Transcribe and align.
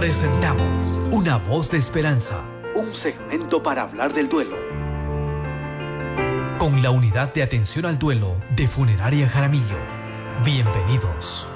Presentamos 0.00 0.98
Una 1.12 1.36
voz 1.36 1.70
de 1.70 1.76
esperanza, 1.76 2.40
un 2.74 2.90
segmento 2.94 3.62
para 3.62 3.82
hablar 3.82 4.14
del 4.14 4.30
duelo. 4.30 4.56
Con 6.58 6.82
la 6.82 6.90
unidad 6.90 7.34
de 7.34 7.42
atención 7.42 7.84
al 7.84 7.98
duelo 7.98 8.34
de 8.56 8.66
Funeraria 8.66 9.28
Jaramillo. 9.28 9.76
Bienvenidos. 10.42 11.46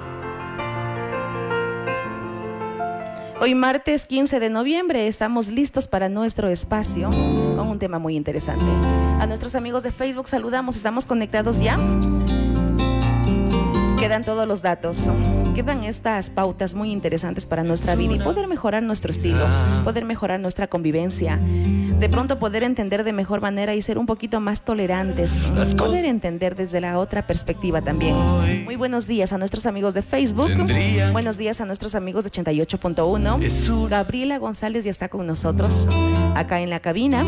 Hoy 3.41 3.55
martes 3.55 4.05
15 4.05 4.39
de 4.41 4.51
noviembre 4.51 5.09
estamos 5.09 5.49
listos 5.49 5.87
para 5.87 6.11
nuestro 6.11 6.51
espacio 6.51 7.09
con 7.57 7.67
un 7.67 7.79
tema 7.79 7.99
muy 7.99 8.15
interesante. 8.15 8.67
A 9.21 9.27
nuestros 9.27 9.55
amigos 9.55 9.83
de 9.85 9.91
Facebook 9.91 10.29
saludamos, 10.29 10.77
estamos 10.77 11.07
conectados 11.07 11.63
ya. 11.63 11.79
Quedan 13.99 14.23
todos 14.23 14.47
los 14.47 14.61
datos, 14.61 15.09
quedan 15.55 15.85
estas 15.85 16.31
pautas 16.31 16.75
muy 16.75 16.91
interesantes 16.91 17.47
para 17.47 17.63
nuestra 17.63 17.95
vida 17.95 18.15
y 18.15 18.19
poder 18.19 18.49
mejorar 18.49 18.83
nuestro 18.83 19.13
estilo, 19.13 19.47
poder 19.85 20.05
mejorar 20.05 20.41
nuestra 20.41 20.67
convivencia, 20.67 21.37
de 21.37 22.09
pronto 22.09 22.41
poder 22.41 22.65
entender 22.65 23.05
de 23.05 23.13
mejor 23.13 23.41
manera 23.41 23.73
y 23.73 23.81
ser 23.81 23.99
un 23.99 24.07
poquito 24.07 24.41
más 24.41 24.63
tolerantes, 24.63 25.31
poder 25.79 26.07
entender 26.07 26.57
desde 26.57 26.81
la 26.81 26.99
otra 26.99 27.29
perspectiva 27.29 27.83
también. 27.83 28.17
Muy 28.65 28.75
buenos 28.75 29.07
días 29.07 29.33
a 29.33 29.39
nuestros 29.39 29.65
amigos 29.67 29.95
de 29.95 30.03
Facebook, 30.03 30.51
buenos 31.13 31.39
días 31.39 31.61
a 31.61 31.65
nuestros 31.67 31.95
amigos 31.95 32.25
de 32.25 32.31
88.1. 32.31 33.89
Gabriela 33.89 34.39
González 34.39 34.85
ya 34.85 34.91
está 34.91 35.09
con 35.09 35.25
nosotros 35.25 35.89
acá 36.35 36.63
en 36.63 36.71
la 36.71 36.81
cabina 36.81 37.23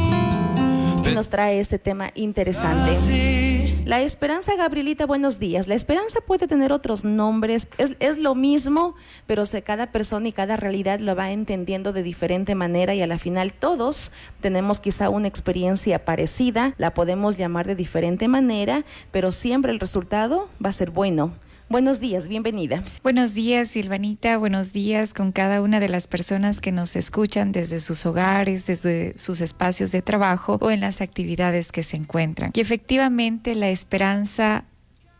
y 1.05 1.15
nos 1.15 1.29
trae 1.29 1.61
este 1.61 1.79
tema 1.79 2.11
interesante. 2.17 3.56
La 3.87 4.01
esperanza, 4.01 4.57
Gabrielita, 4.57 5.07
buenos 5.07 5.39
días. 5.39 5.69
La 5.69 5.77
esperanza 5.77 6.19
puede 6.21 6.49
tener 6.49 6.73
otros 6.73 7.05
nombres, 7.05 7.69
es, 7.79 8.19
lo 8.19 8.35
mismo, 8.35 8.97
pero 9.29 9.45
cada 9.63 9.93
persona 9.93 10.27
y 10.27 10.33
cada 10.33 10.57
realidad 10.57 10.99
lo 10.99 11.15
va 11.15 11.31
entendiendo 11.31 11.93
de 11.93 12.03
diferente 12.03 12.57
manera 12.57 12.97
y 12.97 13.03
a 13.03 13.07
la 13.07 13.17
final 13.17 13.53
todos 13.53 14.11
tenemos 14.41 14.81
quizá 14.81 15.09
una 15.09 15.29
experiencia 15.29 16.05
parecida, 16.05 16.75
la 16.79 16.95
podemos 16.95 17.37
llamar 17.37 17.69
de 17.69 17.77
diferente 17.77 18.27
manera, 18.27 18.85
pero 19.13 19.31
siempre 19.31 19.71
el 19.71 19.79
resultado 19.79 20.49
va 20.63 20.71
a 20.71 20.73
ser 20.73 20.91
bueno. 20.91 21.35
Buenos 21.69 21.99
días, 21.99 22.29
bienvenida. 22.29 22.85
Buenos 23.03 23.35
días, 23.35 23.71
Silvanita. 23.71 24.39
Buenos 24.39 24.73
días 24.73 25.13
con 25.13 25.33
cada 25.33 25.61
una 25.61 25.81
de 25.81 25.89
las 25.89 26.07
personas 26.07 26.61
que 26.61 26.71
nos 26.71 26.95
escuchan 26.95 27.51
desde 27.51 27.81
sus 27.81 28.07
hogares, 28.07 28.67
desde 28.67 29.19
sus 29.19 29.41
espacios 29.41 29.91
de 29.91 30.01
trabajo 30.01 30.59
o 30.61 30.71
en 30.71 30.79
las 30.79 31.01
actividades 31.01 31.73
que 31.73 31.83
se 31.83 31.97
encuentran. 31.97 32.53
Y 32.55 32.61
efectivamente 32.61 33.57
la 33.57 33.69
esperanza 33.71 34.63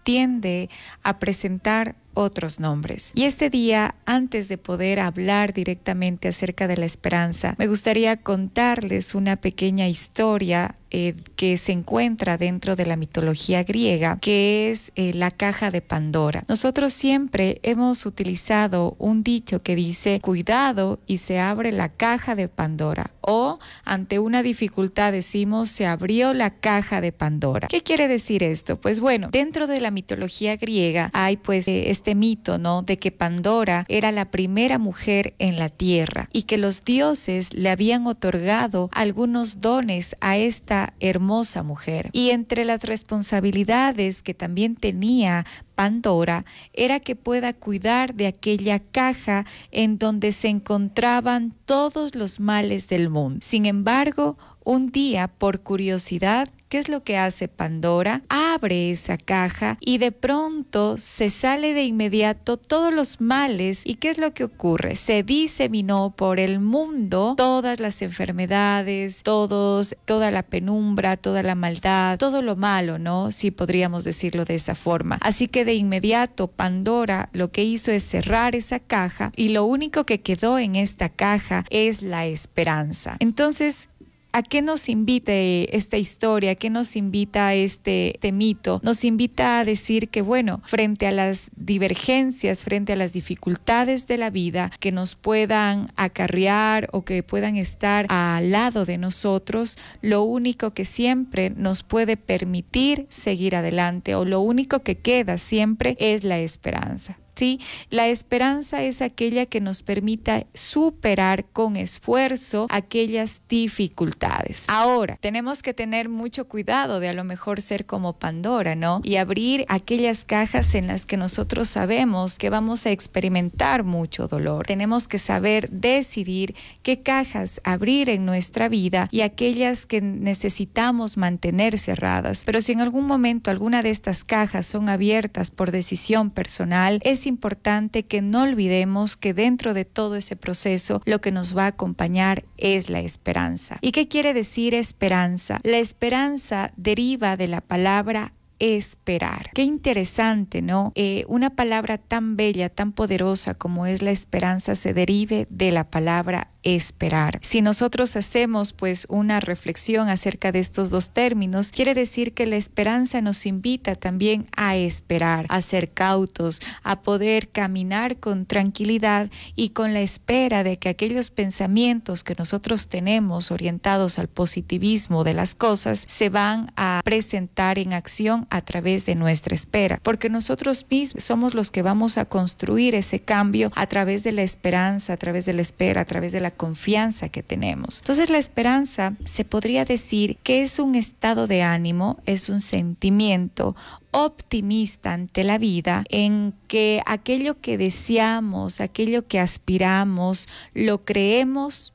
tiende 0.05 0.71
a 1.03 1.19
presentar 1.19 1.97
otros 2.17 2.59
nombres. 2.59 3.13
Y 3.15 3.25
este 3.25 3.51
día, 3.51 3.95
antes 4.07 4.49
de 4.49 4.59
poder 4.59 5.01
hablar 5.01 5.53
directamente 5.53 6.29
acerca 6.29 6.67
de 6.67 6.77
la 6.77 6.87
esperanza, 6.87 7.55
me 7.59 7.69
gustaría 7.69 8.17
contarles 8.17 9.15
una 9.15 9.37
pequeña 9.37 9.87
historia 9.87 10.75
eh, 10.91 11.15
que 11.35 11.59
se 11.59 11.73
encuentra 11.73 12.39
dentro 12.39 12.77
de 12.77 12.87
la 12.87 12.97
mitología 12.97 13.65
griega, 13.65 14.19
que 14.21 14.71
es 14.71 14.93
eh, 14.95 15.13
la 15.13 15.31
caja 15.31 15.71
de 15.71 15.83
Pandora. 15.83 16.45
Nosotros 16.49 16.93
siempre 16.93 17.61
hemos 17.65 18.07
utilizado 18.07 18.97
un 18.99 19.23
dicho 19.23 19.63
que 19.63 19.77
dice, 19.77 20.21
cuidado 20.21 21.01
y 21.07 21.19
se 21.19 21.39
abre 21.39 21.73
la 21.73 21.89
caja 21.89 22.35
de 22.35 22.49
Pandora. 22.49 23.11
O 23.21 23.59
ante 23.85 24.21
una 24.21 24.43
dificultad 24.43 25.13
decimos, 25.13 25.69
se 25.71 25.87
abrió 25.87 26.33
la 26.33 26.51
caja 26.51 27.01
de 27.01 27.13
Pandora. 27.13 27.69
¿Qué 27.69 27.83
quiere 27.83 28.09
decir 28.09 28.43
esto? 28.43 28.81
Pues 28.81 29.01
bueno, 29.01 29.29
dentro 29.31 29.67
de 29.67 29.81
la 29.81 29.91
mitología 29.91 30.57
griega 30.57 31.11
hay 31.13 31.37
pues 31.37 31.67
eh, 31.67 31.91
este 31.91 32.06
mito, 32.15 32.59
¿no? 32.59 32.83
De 32.83 32.99
que 32.99 33.11
Pandora 33.11 33.85
era 33.89 34.13
la 34.13 34.31
primera 34.31 34.79
mujer 34.79 35.35
en 35.39 35.59
la 35.59 35.69
tierra 35.69 36.29
y 36.33 36.43
que 36.43 36.59
los 36.59 36.85
dioses 36.85 37.53
le 37.55 37.71
habían 37.71 38.07
otorgado 38.07 38.89
algunos 38.93 39.61
dones 39.61 40.17
a 40.21 40.37
esta 40.37 40.95
hermosa 41.01 41.63
mujer. 41.63 42.11
Y 42.13 42.31
entre 42.31 42.65
las 42.65 42.83
responsabilidades 42.83 44.23
que 44.23 44.35
también 44.35 44.77
tenía 44.77 45.47
Pandora 45.75 46.45
era 46.73 47.01
que 47.01 47.17
pueda 47.17 47.53
cuidar 47.53 48.15
de 48.15 48.27
aquella 48.27 48.81
caja 48.81 49.45
en 49.71 49.99
donde 49.99 50.33
se 50.33 50.49
encontraban 50.49 51.55
todos 51.67 52.15
los 52.15 52.41
males 52.41 52.89
del 52.89 53.11
mundo. 53.11 53.41
Sin 53.43 53.67
embargo, 53.67 54.39
un 54.67 54.91
día, 54.91 55.29
por 55.29 55.61
curiosidad, 55.61 56.49
¿Qué 56.69 56.79
es 56.79 56.89
lo 56.89 57.05
que 57.05 57.17
hace 57.17 57.47
Pandora? 57.47 58.23
Abre 58.29 58.91
esa 58.91 59.19
caja 59.19 59.79
y 59.81 59.99
de 59.99 60.11
pronto 60.11 60.99
se 60.99 61.31
sale 61.31 61.75
de 61.75 61.85
inmediato 61.85 62.57
todos 62.57 62.93
los 62.93 63.21
males. 63.21 63.83
¿Y 63.85 63.95
qué 63.95 64.09
es 64.09 64.19
lo 64.19 64.35
que 64.35 64.43
ocurre? 64.43 64.97
Se 64.97 65.23
diseminó 65.23 66.13
por 66.17 66.41
el 66.41 66.59
mundo 66.59 67.35
todas 67.37 67.79
las 67.79 68.03
enfermedades, 68.03 69.23
todos, 69.23 69.95
toda 70.07 70.33
la 70.33 70.43
penumbra, 70.43 71.17
toda 71.17 71.45
la 71.45 71.55
maldad, 71.55 72.19
todo 72.19 72.43
lo 72.43 72.57
malo, 72.57 72.99
¿no? 72.99 73.31
Si 73.31 73.53
podríamos 73.53 74.03
decirlo 74.03 74.45
de 74.45 74.57
esa 74.57 74.75
forma. 74.75 75.19
Así 75.21 75.47
que 75.47 75.65
de 75.65 75.75
inmediato 75.75 76.49
Pandora 76.49 77.29
lo 77.33 77.53
que 77.53 77.63
hizo 77.63 77.93
es 77.93 78.03
cerrar 78.03 78.57
esa 78.57 78.81
caja 78.81 79.31
y 79.37 79.51
lo 79.51 79.65
único 79.65 80.05
que 80.05 80.21
quedó 80.21 80.59
en 80.59 80.75
esta 80.75 81.11
caja 81.11 81.65
es 81.71 82.03
la 82.03 82.27
esperanza. 82.27 83.17
Entonces, 83.21 83.89
¿A 84.37 84.43
qué 84.43 84.61
nos 84.61 84.91
invita 84.91 85.33
esta 85.33 85.97
historia? 85.97 86.51
¿A 86.51 86.55
qué 86.57 86.69
nos 86.69 86.95
invita 86.95 87.55
este, 87.55 88.17
este, 88.17 88.33
mito? 88.33 88.81
Nos 88.83 89.03
invita 89.03 89.61
a 89.61 89.65
decir 89.65 90.11
que, 90.11 90.21
bueno, 90.21 90.61
frente 90.67 91.07
a 91.07 91.11
las 91.11 91.49
divergencias, 91.57 92.63
frente 92.63 92.93
a 92.93 92.97
las 92.97 93.15
dificultades 93.15 94.07
de 94.07 94.19
la 94.19 94.29
vida 94.29 94.71
que 94.79 94.93
nos 94.93 95.15
puedan 95.15 95.91
acarrear 95.97 96.91
o 96.93 97.03
que 97.03 97.23
puedan 97.23 97.57
estar 97.57 98.05
al 98.11 98.51
lado 98.51 98.85
de 98.85 98.99
nosotros, 98.99 99.79
lo 100.03 100.23
único 100.23 100.75
que 100.75 100.85
siempre 100.85 101.49
nos 101.49 101.83
puede 101.83 102.19
permitir 102.19 103.07
seguir 103.09 103.57
adelante 103.57 104.17
o 104.17 104.27
lo 104.27 104.43
único 104.43 104.81
que 104.81 104.99
queda 104.99 105.39
siempre 105.39 105.97
es 105.99 106.25
la 106.25 106.41
esperanza. 106.41 107.17
¿Sí? 107.37 107.61
La 107.91 108.09
esperanza 108.09 108.83
es 108.83 109.03
aquella 109.03 109.47
que 109.47 109.61
nos 109.61 109.83
permita 109.83 110.47
superar 110.55 111.45
con 111.45 111.77
esfuerzo 111.77 112.67
aquellas 112.71 113.43
dificultades. 113.49 114.65
Ahora, 114.69 115.19
tenemos 115.21 115.63
que 115.63 115.75
tener 115.75 116.09
mucho 116.09 116.49
cuidado 116.49 117.01
de 117.01 117.09
a 117.09 117.13
lo 117.13 117.25
mejor 117.25 117.61
ser 117.61 117.87
como 117.87 118.15
Pandora, 118.15 118.75
¿no? 118.75 119.01
Y 119.05 119.17
abrir 119.17 119.65
aquellas 119.69 120.25
cajas 120.25 120.75
en 120.75 120.87
las 120.87 121.07
que 121.07 121.17
nosotros 121.17 121.69
sabemos 121.69 122.39
que 122.39 122.51
vamos 122.51 122.87
a 122.87 122.91
experimentar 122.91 123.85
mucho 123.85 124.29
dolor. 124.29 124.67
Tenemos 124.67 125.09
que 125.09 125.19
saber 125.19 125.71
decidir 125.71 126.55
qué 126.83 127.03
cajas 127.03 127.61
abrir 127.65 128.09
en 128.09 128.25
nuestra 128.25 128.69
vida 128.69 129.09
y 129.11 129.21
aquellas 129.21 129.87
que 129.87 130.01
necesitamos 130.01 131.17
mantener 131.17 131.79
cerradas. 131.79 132.43
Pero 132.45 132.63
si 132.63 132.73
en 132.73 132.81
algún 132.81 133.07
momento 133.07 133.51
alguna 133.51 133.83
de 133.83 133.91
estas 133.91 134.25
cajas 134.25 134.67
son 134.67 134.89
abiertas 134.89 135.51
por 135.51 135.71
decisión 135.71 136.31
personal, 136.31 137.01
es 137.03 137.26
importante 137.27 138.05
que 138.05 138.23
no 138.23 138.43
olvidemos 138.43 139.17
que 139.17 139.35
dentro 139.35 139.75
de 139.75 139.85
todo 139.85 140.17
ese 140.17 140.37
proceso 140.37 141.03
lo 141.05 141.21
que 141.21 141.33
nos 141.33 141.57
va 141.57 141.65
a 141.65 141.69
acompañar 141.69 142.45
es 142.57 142.89
la 142.89 143.01
esperanza. 143.01 143.79
¿Y 143.81 143.93
qué 143.93 144.09
quiere 144.09 144.35
decir 144.35 144.75
esperanza? 144.75 145.61
La 145.63 145.79
esperanza 145.79 146.73
deriva 146.77 147.37
de 147.37 147.49
la 147.49 147.61
palabra 147.61 148.33
esperar. 148.59 149.51
Qué 149.55 149.63
interesante, 149.63 150.63
¿no? 150.63 150.93
Eh, 150.95 151.25
una 151.29 151.51
palabra 151.51 151.99
tan 151.99 152.37
bella, 152.37 152.69
tan 152.69 152.93
poderosa 152.93 153.55
como 153.55 153.87
es 153.87 154.03
la 154.03 154.11
esperanza 154.11 154.75
se 154.75 154.95
derive 154.95 155.47
de 155.51 155.73
la 155.73 155.91
palabra 155.91 156.51
esperar. 156.75 157.39
Si 157.43 157.63
nosotros 157.63 158.17
hacemos 158.17 158.73
pues 158.73 159.07
una 159.09 159.39
reflexión 159.39 160.09
acerca 160.09 160.51
de 160.51 160.59
estos 160.59 160.91
dos 160.91 161.11
términos, 161.11 161.71
quiere 161.71 161.95
decir 161.95 162.35
que 162.35 162.45
la 162.47 162.57
esperanza 162.57 163.21
nos 163.21 163.47
invita 163.47 163.95
también 163.95 164.49
a 164.57 164.77
esperar, 164.77 165.47
a 165.49 165.61
ser 165.61 165.93
cautos, 165.93 166.61
a 166.83 167.03
poder 167.03 167.51
caminar 167.51 168.17
con 168.17 168.47
tranquilidad 168.47 169.31
y 169.55 169.71
con 169.71 169.95
la 169.95 170.01
espera 170.01 170.65
de 170.65 170.79
que 170.79 170.89
aquellos 170.89 171.31
pensamientos 171.31 172.25
que 172.25 172.35
nosotros 172.37 172.89
tenemos 172.89 173.53
orientados 173.53 174.19
al 174.19 174.29
positivismo 174.29 175.23
de 175.23 175.35
las 175.35 175.55
cosas 175.55 176.05
se 176.09 176.31
van 176.31 176.73
a 176.77 177.01
presentar 177.05 177.79
en 177.79 177.93
acción 177.93 178.46
a 178.51 178.63
través 178.63 179.07
de 179.07 179.15
nuestra 179.15 179.55
espera, 179.55 180.01
porque 180.03 180.29
nosotros 180.29 180.87
mismos 180.91 181.25
somos 181.25 181.55
los 181.55 181.71
que 181.71 181.83
vamos 181.83 182.19
a 182.19 182.25
construir 182.25 182.95
ese 182.95 183.21
cambio 183.21 183.71
a 183.75 183.87
través 183.87 184.23
de 184.25 184.33
la 184.33 184.43
esperanza, 184.43 185.15
a 185.15 185.17
través 185.17 185.47
de 185.47 185.53
la 185.53 185.63
espera, 185.63 186.03
a 186.03 186.05
través 186.05 186.33
de 186.33 186.41
la 186.41 186.51
confianza 186.51 187.29
que 187.29 187.43
tenemos. 187.43 188.01
Entonces 188.01 188.31
la 188.31 188.39
esperanza 188.39 189.15
se 189.25 189.45
podría 189.45 189.85
decir 189.85 190.39
que 190.43 190.63
es 190.63 190.79
un 190.79 190.95
estado 190.95 191.47
de 191.47 191.63
ánimo, 191.63 192.19
es 192.27 192.49
un 192.49 192.61
sentimiento 192.61 193.77
optimista 194.13 195.13
ante 195.13 195.45
la 195.45 195.59
vida 195.59 196.05
en 196.09 196.55
que 196.69 197.03
aquello 197.05 197.61
que 197.61 197.77
deseamos, 197.77 198.81
aquello 198.81 199.27
que 199.27 199.41
aspiramos, 199.41 200.49
lo 200.73 201.05
creemos 201.05 201.93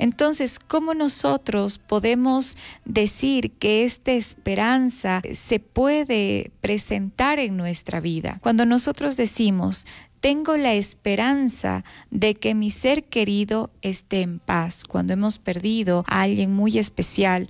Entonces, 0.00 0.58
¿cómo 0.58 0.94
nosotros 0.94 1.78
podemos 1.78 2.56
decir 2.84 3.52
que 3.52 3.84
esta 3.84 4.12
esperanza 4.12 5.22
se 5.32 5.58
puede 5.60 6.50
presentar 6.60 7.38
en 7.38 7.56
nuestra 7.56 8.00
vida? 8.00 8.38
Cuando 8.42 8.66
nosotros 8.66 9.16
decimos, 9.16 9.86
tengo 10.20 10.56
la 10.56 10.74
esperanza 10.74 11.84
de 12.10 12.34
que 12.34 12.54
mi 12.54 12.70
ser 12.70 13.04
querido 13.04 13.70
esté 13.82 14.22
en 14.22 14.38
paz. 14.38 14.84
Cuando 14.84 15.12
hemos 15.12 15.38
perdido 15.38 16.04
a 16.08 16.22
alguien 16.22 16.52
muy 16.52 16.78
especial 16.78 17.48